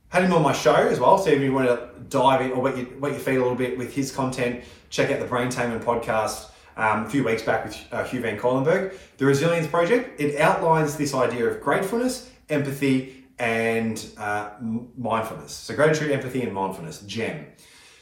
[0.09, 2.62] Had him on my show as well, so if you want to dive in or
[2.62, 5.51] wet your, wet your feet a little bit with his content, check out the Brain
[5.51, 8.95] Taming podcast um, a few weeks back with uh, Hugh Van Cuylenburg.
[9.18, 14.49] The Resilience Project, it outlines this idea of gratefulness, empathy, and uh,
[14.97, 15.53] mindfulness.
[15.53, 17.45] So gratitude, empathy, and mindfulness, GEM.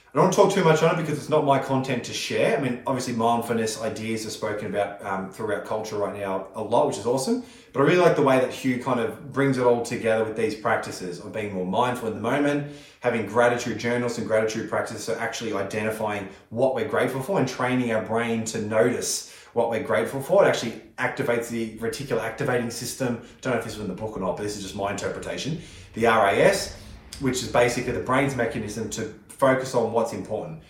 [0.08, 2.14] I don't want to talk too much on it because it's not my content to
[2.14, 2.56] share.
[2.56, 6.86] I mean, obviously, mindfulness ideas are spoken about um, throughout culture right now a lot,
[6.86, 7.44] which is awesome.
[7.74, 10.34] But I really like the way that Hugh kind of brings it all together with
[10.34, 15.04] these practices of being more mindful in the moment, having gratitude journals and gratitude practices,
[15.04, 19.82] so actually identifying what we're grateful for and training our brain to notice what we're
[19.82, 20.42] grateful for.
[20.42, 23.20] It actually activates the reticular activating system.
[23.42, 24.90] Don't know if this was in the book or not, but this is just my
[24.90, 25.60] interpretation.
[25.92, 26.78] The RAS,
[27.20, 30.62] which is basically the brain's mechanism to focus on what's important.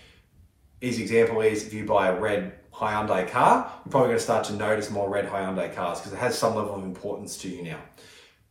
[0.81, 4.45] Easy example is if you buy a red Hyundai car, you're probably going to start
[4.45, 7.63] to notice more red Hyundai cars because it has some level of importance to you
[7.63, 7.79] now.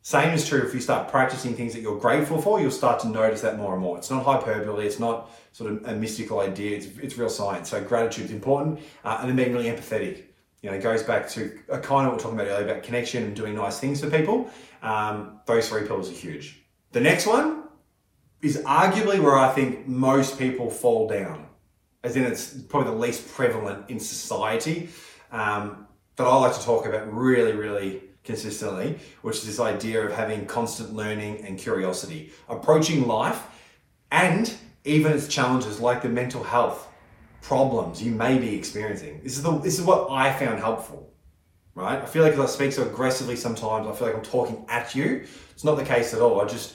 [0.01, 3.09] Same is true if you start practicing things that you're grateful for, you'll start to
[3.09, 3.97] notice that more and more.
[3.97, 7.69] It's not hyperbole, it's not sort of a mystical idea, it's, it's real science.
[7.69, 10.23] So gratitude is important uh, and then being really empathetic.
[10.61, 12.71] You know, it goes back to a kind of what we are talking about earlier
[12.71, 14.49] about connection and doing nice things for people.
[14.81, 16.63] Um, those three pillars are huge.
[16.93, 17.66] The next one
[18.41, 21.47] is arguably where I think most people fall down,
[22.03, 24.89] as in it's probably the least prevalent in society.
[25.31, 30.11] Um, that I like to talk about really, really consistently, which is this idea of
[30.11, 33.45] having constant learning and curiosity, approaching life
[34.11, 36.87] and even its challenges like the mental health
[37.41, 39.21] problems you may be experiencing.
[39.23, 41.13] This is the this is what I found helpful.
[41.75, 42.01] Right?
[42.01, 44.95] I feel like if I speak so aggressively sometimes, I feel like I'm talking at
[44.95, 45.25] you.
[45.51, 46.41] It's not the case at all.
[46.41, 46.73] I just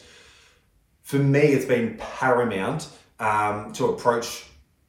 [1.12, 2.88] for me it's been paramount
[3.20, 4.46] um, to approach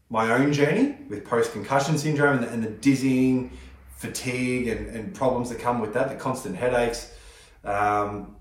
[0.10, 3.52] my own journey with post-concussion syndrome and the, and the dizzying,
[3.98, 7.14] fatigue and, and, problems that come with that, the constant headaches.
[7.66, 8.38] Um,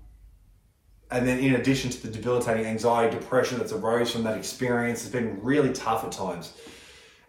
[1.11, 5.11] and then in addition to the debilitating anxiety, depression that's arose from that experience, has
[5.11, 6.53] been really tough at times.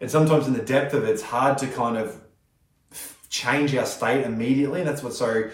[0.01, 2.21] And sometimes in the depth of it, it's hard to kind of
[3.29, 4.79] change our state immediately.
[4.83, 5.51] And that's what's so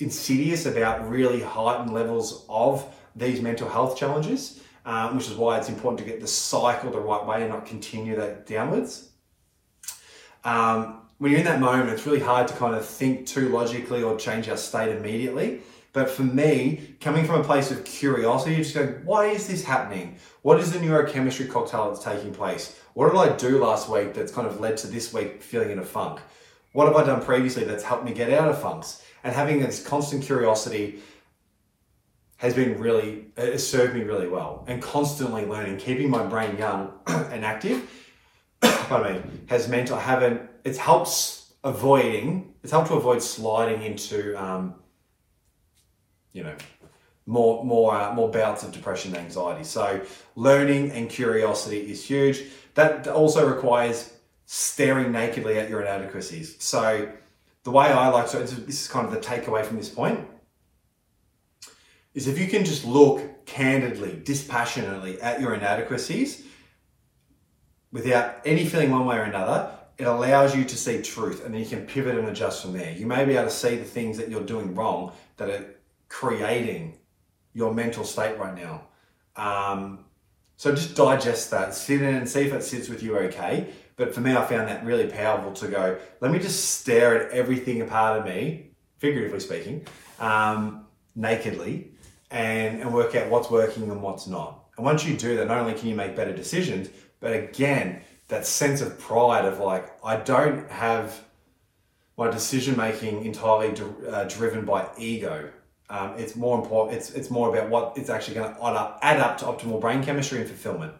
[0.00, 2.84] insidious about really heightened levels of
[3.16, 6.98] these mental health challenges, um, which is why it's important to get the cycle the
[6.98, 9.10] right way and not continue that downwards.
[10.44, 14.02] Um, when you're in that moment, it's really hard to kind of think too logically
[14.02, 15.60] or change our state immediately.
[15.94, 20.16] But for me, coming from a place of curiosity, just going, why is this happening?
[20.42, 22.76] What is the neurochemistry cocktail that's taking place?
[22.94, 25.78] What did I do last week that's kind of led to this week feeling in
[25.78, 26.20] a funk?
[26.72, 29.02] What have I done previously that's helped me get out of funks?
[29.22, 30.98] And having this constant curiosity
[32.44, 34.64] has been really, has served me really well.
[34.68, 37.90] And constantly learning, keeping my brain young and active,
[38.60, 44.34] pardon me, has meant I haven't, it's helps avoiding, it's helped to avoid sliding into,
[44.34, 44.74] um,
[46.34, 46.54] you know,
[47.26, 49.64] more more uh, more bouts of depression and anxiety.
[49.64, 50.02] So
[50.36, 52.42] learning and curiosity is huge.
[52.74, 54.12] That also requires
[54.44, 56.62] staring nakedly at your inadequacies.
[56.62, 57.10] So
[57.62, 60.20] the way I like to this is kind of the takeaway from this point
[62.14, 66.46] is if you can just look candidly, dispassionately at your inadequacies
[67.92, 71.60] without any feeling one way or another, it allows you to see truth and then
[71.60, 72.92] you can pivot and adjust from there.
[72.92, 75.74] You may be able to see the things that you're doing wrong that are
[76.08, 76.98] creating
[77.52, 78.86] your mental state right now.
[79.36, 80.04] Um,
[80.56, 83.72] so just digest that, sit in and see if it sits with you okay.
[83.96, 87.30] But for me, I found that really powerful to go, let me just stare at
[87.30, 89.86] everything a part of me, figuratively speaking,
[90.18, 91.93] um, nakedly,
[92.34, 94.64] and, and work out what's working and what's not.
[94.76, 96.88] And once you do that, not only can you make better decisions,
[97.20, 101.22] but again, that sense of pride of like, I don't have
[102.18, 103.72] my decision making entirely
[104.08, 105.48] uh, driven by ego.
[105.88, 106.96] Um, it's more important.
[106.96, 110.40] It's it's more about what it's actually going to add up to optimal brain chemistry
[110.40, 110.94] and fulfillment.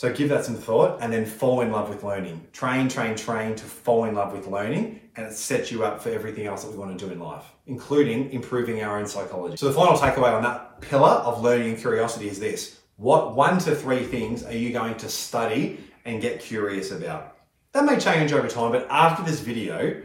[0.00, 2.46] So give that some thought, and then fall in love with learning.
[2.54, 6.08] Train, train, train to fall in love with learning, and it sets you up for
[6.08, 9.58] everything else that we want to do in life, including improving our own psychology.
[9.58, 13.58] So the final takeaway on that pillar of learning and curiosity is this: What one
[13.58, 17.36] to three things are you going to study and get curious about?
[17.72, 20.00] That may change over time, but after this video,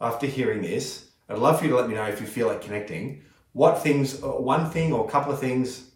[0.00, 2.60] after hearing this, I'd love for you to let me know if you feel like
[2.60, 3.22] connecting.
[3.52, 5.92] What things, uh, one thing or a couple of things,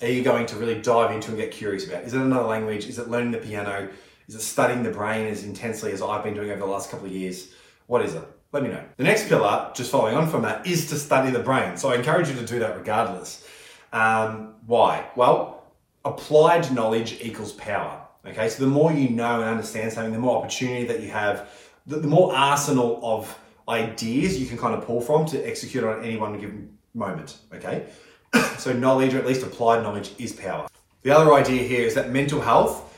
[0.00, 2.04] are you going to really dive into and get curious about?
[2.04, 2.86] Is it another language?
[2.86, 3.88] Is it learning the piano?
[4.28, 7.06] Is it studying the brain as intensely as I've been doing over the last couple
[7.06, 7.52] of years?
[7.86, 8.22] What is it?
[8.52, 8.84] Let me know.
[8.96, 11.76] The next pillar, just following on from that, is to study the brain.
[11.76, 13.46] So I encourage you to do that regardless.
[13.92, 15.06] Um, why?
[15.16, 15.64] Well,
[16.04, 18.00] applied knowledge equals power.
[18.26, 21.50] Okay, so the more you know and understand something, the more opportunity that you have,
[21.86, 26.02] the, the more arsenal of ideas you can kind of pull from to execute on
[26.02, 27.38] any one given moment.
[27.52, 27.86] Okay,
[28.58, 30.68] so knowledge, or at least applied knowledge, is power.
[31.02, 32.90] The other idea here is that mental health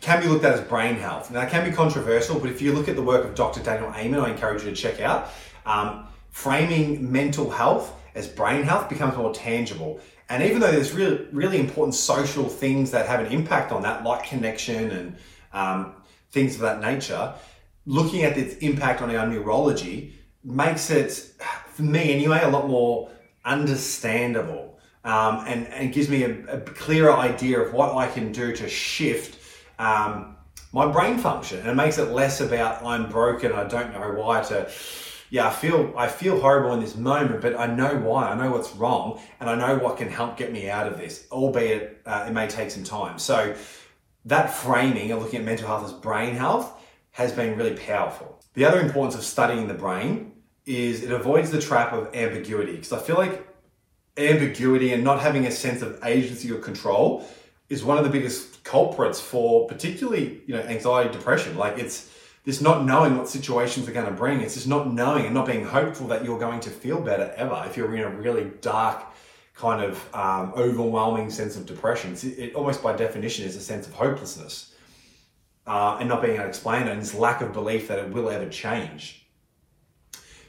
[0.00, 1.30] can be looked at as brain health.
[1.30, 3.62] Now, that can be controversial, but if you look at the work of Dr.
[3.62, 5.30] Daniel Amen, I encourage you to check out.
[5.66, 10.00] Um, framing mental health as brain health becomes more tangible.
[10.28, 14.04] And even though there's really, really important social things that have an impact on that,
[14.04, 15.16] like connection and
[15.52, 15.94] um,
[16.30, 17.34] things of that nature,
[17.86, 20.14] looking at its impact on our neurology
[20.44, 21.12] makes it,
[21.72, 23.10] for me anyway, a lot more
[23.48, 28.54] understandable um, and, and gives me a, a, clearer idea of what I can do
[28.54, 29.38] to shift
[29.78, 30.36] um,
[30.72, 31.60] my brain function.
[31.60, 34.70] And it makes it less about I'm broken, I don't know why to.
[35.30, 38.30] Yeah, I feel I feel horrible in this moment, but I know why.
[38.30, 41.26] I know what's wrong, and I know what can help get me out of this.
[41.30, 43.18] Albeit uh, it may take some time.
[43.18, 43.54] So
[44.24, 46.72] that framing of looking at mental health as brain health
[47.10, 48.40] has been really powerful.
[48.54, 50.32] The other importance of studying the brain
[50.68, 53.46] is it avoids the trap of ambiguity because I feel like
[54.16, 57.26] ambiguity and not having a sense of agency or control
[57.68, 62.12] is one of the biggest culprits for particularly you know anxiety depression like it's
[62.48, 64.40] this not knowing what situations are going to bring.
[64.40, 67.62] It's just not knowing and not being hopeful that you're going to feel better ever
[67.66, 69.04] if you're in a really dark,
[69.54, 72.14] kind of um, overwhelming sense of depression.
[72.14, 74.74] It, it, almost by definition is a sense of hopelessness
[75.66, 78.10] uh, and not being able to explain it and this lack of belief that it
[78.14, 79.17] will ever change.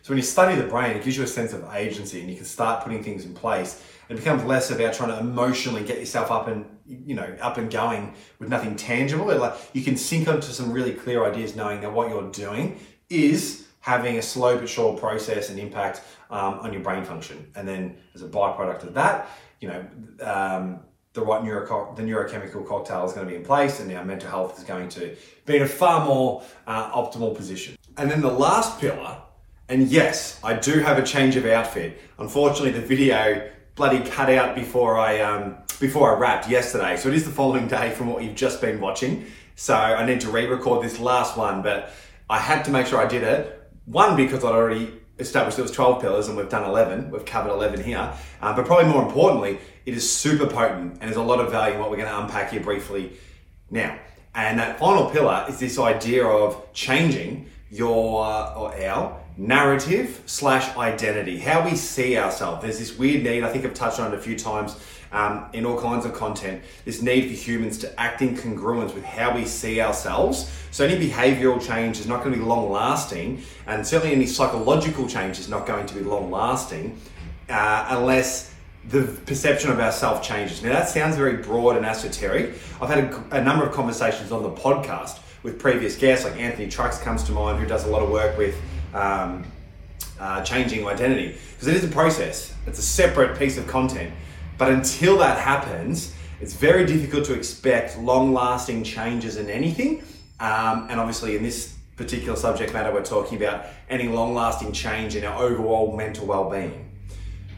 [0.09, 2.35] So when you study the brain, it gives you a sense of agency and you
[2.35, 3.83] can start putting things in place.
[4.09, 7.69] It becomes less about trying to emotionally get yourself up and you know up and
[7.69, 9.27] going with nothing tangible.
[9.27, 12.79] Like you can sink onto some really clear ideas, knowing that what you're doing
[13.11, 16.01] is having a slow but sure process and impact
[16.31, 17.51] um, on your brain function.
[17.55, 19.29] And then as a byproduct of that,
[19.59, 19.85] you know,
[20.21, 20.79] um,
[21.13, 24.31] the right neuro the neurochemical cocktail is going to be in place, and our mental
[24.31, 27.77] health is going to be in a far more uh, optimal position.
[27.95, 29.21] And then the last pillar,
[29.69, 32.01] and yes, I do have a change of outfit.
[32.17, 37.15] Unfortunately, the video bloody cut out before I um, before I wrapped yesterday, so it
[37.15, 39.27] is the following day from what you've just been watching.
[39.55, 41.91] So I need to re-record this last one, but
[42.29, 43.71] I had to make sure I did it.
[43.85, 47.11] One because I'd already established there was 12 pillars and we've done 11.
[47.11, 48.13] We've covered 11 here.
[48.41, 51.75] Um, but probably more importantly, it is super potent and there's a lot of value
[51.75, 53.11] in what we're going to unpack here briefly
[53.69, 53.99] now.
[54.33, 60.75] And that final pillar is this idea of changing your uh, or our narrative slash
[60.75, 62.61] identity, how we see ourselves.
[62.61, 64.75] There's this weird need, I think I've touched on it a few times
[65.13, 69.05] um, in all kinds of content, this need for humans to act in congruence with
[69.05, 70.51] how we see ourselves.
[70.71, 75.07] So any behavioral change is not going to be long lasting, and certainly any psychological
[75.07, 76.99] change is not going to be long lasting
[77.47, 78.53] uh, unless
[78.89, 80.61] the perception of ourself changes.
[80.61, 82.55] Now that sounds very broad and esoteric.
[82.81, 86.67] I've had a, a number of conversations on the podcast with previous guests, like Anthony
[86.67, 88.55] Trucks comes to mind, who does a lot of work with
[88.93, 89.45] um,
[90.19, 92.53] uh, changing identity because it is a process.
[92.67, 94.13] It's a separate piece of content.
[94.57, 100.03] But until that happens, it's very difficult to expect long lasting changes in anything.
[100.39, 105.15] Um, and obviously, in this particular subject matter, we're talking about any long lasting change
[105.15, 106.89] in our overall mental well being.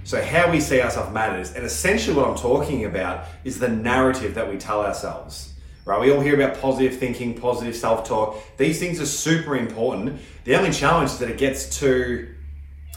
[0.04, 1.54] So, how we see ourselves matters.
[1.54, 5.51] And essentially, what I'm talking about is the narrative that we tell ourselves
[5.86, 6.00] right?
[6.00, 8.38] We all hear about positive thinking, positive self talk.
[8.58, 10.20] These things are super important.
[10.44, 12.30] The only challenge is that it gets too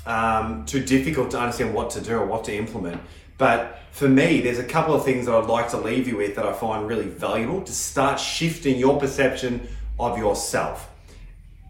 [0.07, 3.01] um, too difficult to understand what to do or what to implement.
[3.39, 6.37] But for me, there's a couple of things that I'd like to leave you with
[6.37, 9.67] that I find really valuable to start shifting your perception
[9.99, 10.91] of yourself.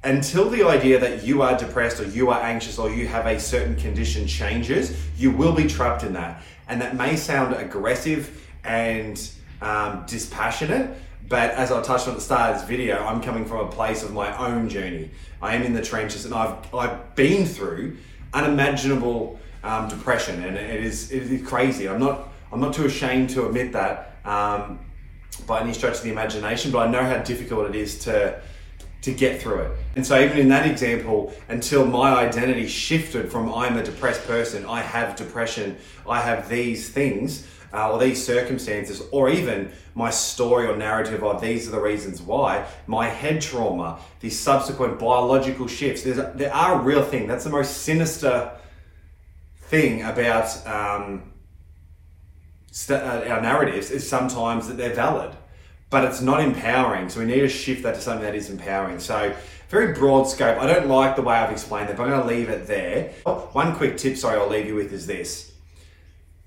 [0.02, 3.40] Until the idea that you are depressed or you are anxious or you have a
[3.40, 6.42] certain condition changes, you will be trapped in that.
[6.68, 9.20] And that may sound aggressive and
[9.62, 10.96] um, dispassionate,
[11.28, 14.02] but as I touched on the start of this video, I'm coming from a place
[14.02, 15.10] of my own journey.
[15.40, 17.96] I am in the trenches and I've, I've been through
[18.32, 21.88] unimaginable um, depression and it is, it is crazy.
[21.88, 24.80] I'm not, I'm not too ashamed to admit that um,
[25.46, 28.40] by any stretch of the imagination, but I know how difficult it is to,
[29.02, 29.70] to get through it.
[29.96, 34.64] And so, even in that example, until my identity shifted from I'm a depressed person,
[34.66, 35.76] I have depression,
[36.08, 41.40] I have these things, uh, or these circumstances, or even my story or narrative of
[41.40, 46.80] these are the reasons why, my head trauma, these subsequent biological shifts, there's there are
[46.80, 47.26] real thing.
[47.26, 48.52] That's the most sinister
[49.56, 51.32] thing about um,
[52.70, 55.34] st- uh, our narratives is sometimes that they're valid,
[55.90, 57.08] but it's not empowering.
[57.08, 59.00] So we need to shift that to something that is empowering.
[59.00, 59.34] So
[59.68, 60.58] very broad scope.
[60.60, 63.12] I don't like the way I've explained it, but I'm going to leave it there.
[63.24, 65.53] One quick tip, sorry, I'll leave you with is this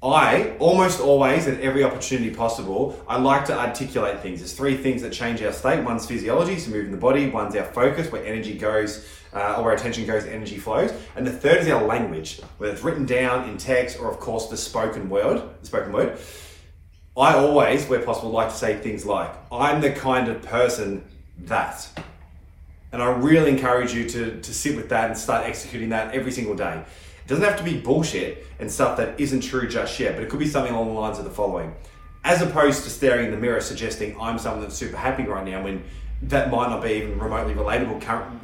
[0.02, 4.39] I almost always, at every opportunity possible, I like to articulate things.
[4.39, 5.84] There's three things that change our state.
[5.84, 7.30] One's physiology, so moving the body.
[7.30, 10.93] One's our focus, where energy goes, uh, or where attention goes, energy flows.
[11.16, 14.50] And the third is our language, whether it's written down in text or, of course,
[14.50, 15.41] the spoken word.
[15.62, 16.20] The spoken word.
[17.18, 21.04] I always, where possible, like to say things like, "I'm the kind of person
[21.45, 21.89] that,"
[22.91, 26.32] and I really encourage you to to sit with that and start executing that every
[26.32, 26.84] single day.
[27.28, 30.30] It doesn't have to be bullshit and stuff that isn't true just yet, but it
[30.30, 31.75] could be something along the lines of the following.
[32.23, 35.61] As opposed to staring in the mirror suggesting I'm someone that's super happy right now
[35.61, 35.84] when
[36.21, 38.01] that might not be even remotely relatable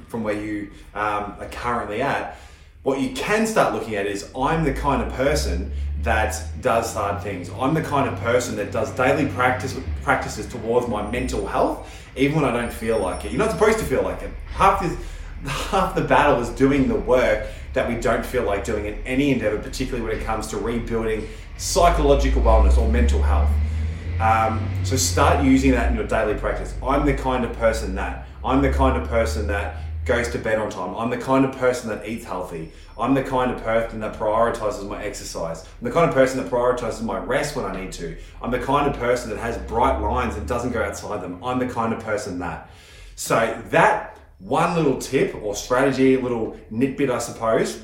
[0.10, 2.38] from where you um, are currently at.
[2.82, 5.72] What you can start looking at is I'm the kind of person
[6.02, 7.50] that does hard things.
[7.58, 12.42] I'm the kind of person that does daily practice practices towards my mental health, even
[12.42, 13.32] when I don't feel like it.
[13.32, 14.32] You're not supposed to feel like it.
[14.48, 14.98] Half this,
[15.48, 19.32] half the battle is doing the work that we don't feel like doing in any
[19.32, 23.50] endeavor, particularly when it comes to rebuilding psychological wellness or mental health.
[24.20, 26.74] Um, so start using that in your daily practice.
[26.84, 30.60] I'm the kind of person that, I'm the kind of person that goes to bed
[30.60, 30.96] on time.
[30.96, 32.72] I'm the kind of person that eats healthy.
[33.00, 35.64] I'm the kind of person that prioritizes my exercise.
[35.64, 38.18] I'm the kind of person that prioritizes my rest when I need to.
[38.42, 41.44] I'm the kind of person that has bright lines and doesn't go outside them.
[41.44, 42.70] I'm the kind of person that.
[43.16, 44.13] So that
[44.44, 47.82] one little tip or strategy, a little nitbit, I suppose,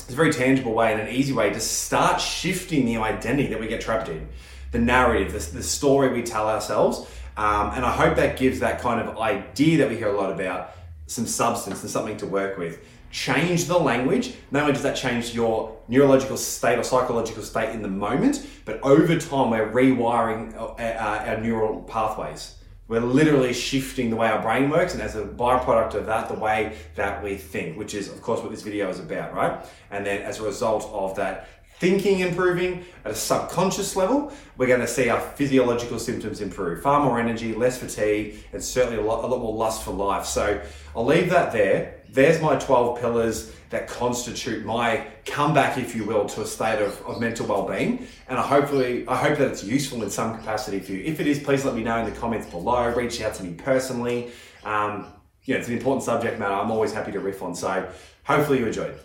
[0.00, 3.58] it's a very tangible way and an easy way to start shifting the identity that
[3.58, 4.28] we get trapped in,
[4.72, 7.06] the narrative, the, the story we tell ourselves.
[7.36, 10.30] Um, and I hope that gives that kind of idea that we hear a lot
[10.32, 10.72] about
[11.06, 12.84] some substance and something to work with.
[13.10, 14.34] Change the language.
[14.50, 18.80] Not only does that change your neurological state or psychological state in the moment, but
[18.82, 22.56] over time we're rewiring our, uh, uh, our neural pathways.
[22.88, 26.34] We're literally shifting the way our brain works, and as a byproduct of that, the
[26.34, 29.64] way that we think, which is, of course, what this video is about, right?
[29.90, 34.80] And then as a result of that thinking improving at a subconscious level, we're going
[34.80, 36.82] to see our physiological symptoms improve.
[36.82, 40.24] Far more energy, less fatigue, and certainly a lot, a lot more lust for life.
[40.24, 40.60] So
[40.94, 42.01] I'll leave that there.
[42.12, 47.00] There's my 12 pillars that constitute my comeback, if you will, to a state of,
[47.06, 48.06] of mental well-being.
[48.28, 51.02] And I hopefully I hope that it's useful in some capacity for you.
[51.04, 52.90] If it is, please let me know in the comments below.
[52.90, 54.30] Reach out to me personally.
[54.62, 55.06] Um,
[55.44, 56.52] yeah, it's an important subject matter.
[56.52, 57.54] I'm always happy to riff on.
[57.54, 57.88] So
[58.24, 58.98] hopefully you enjoyed.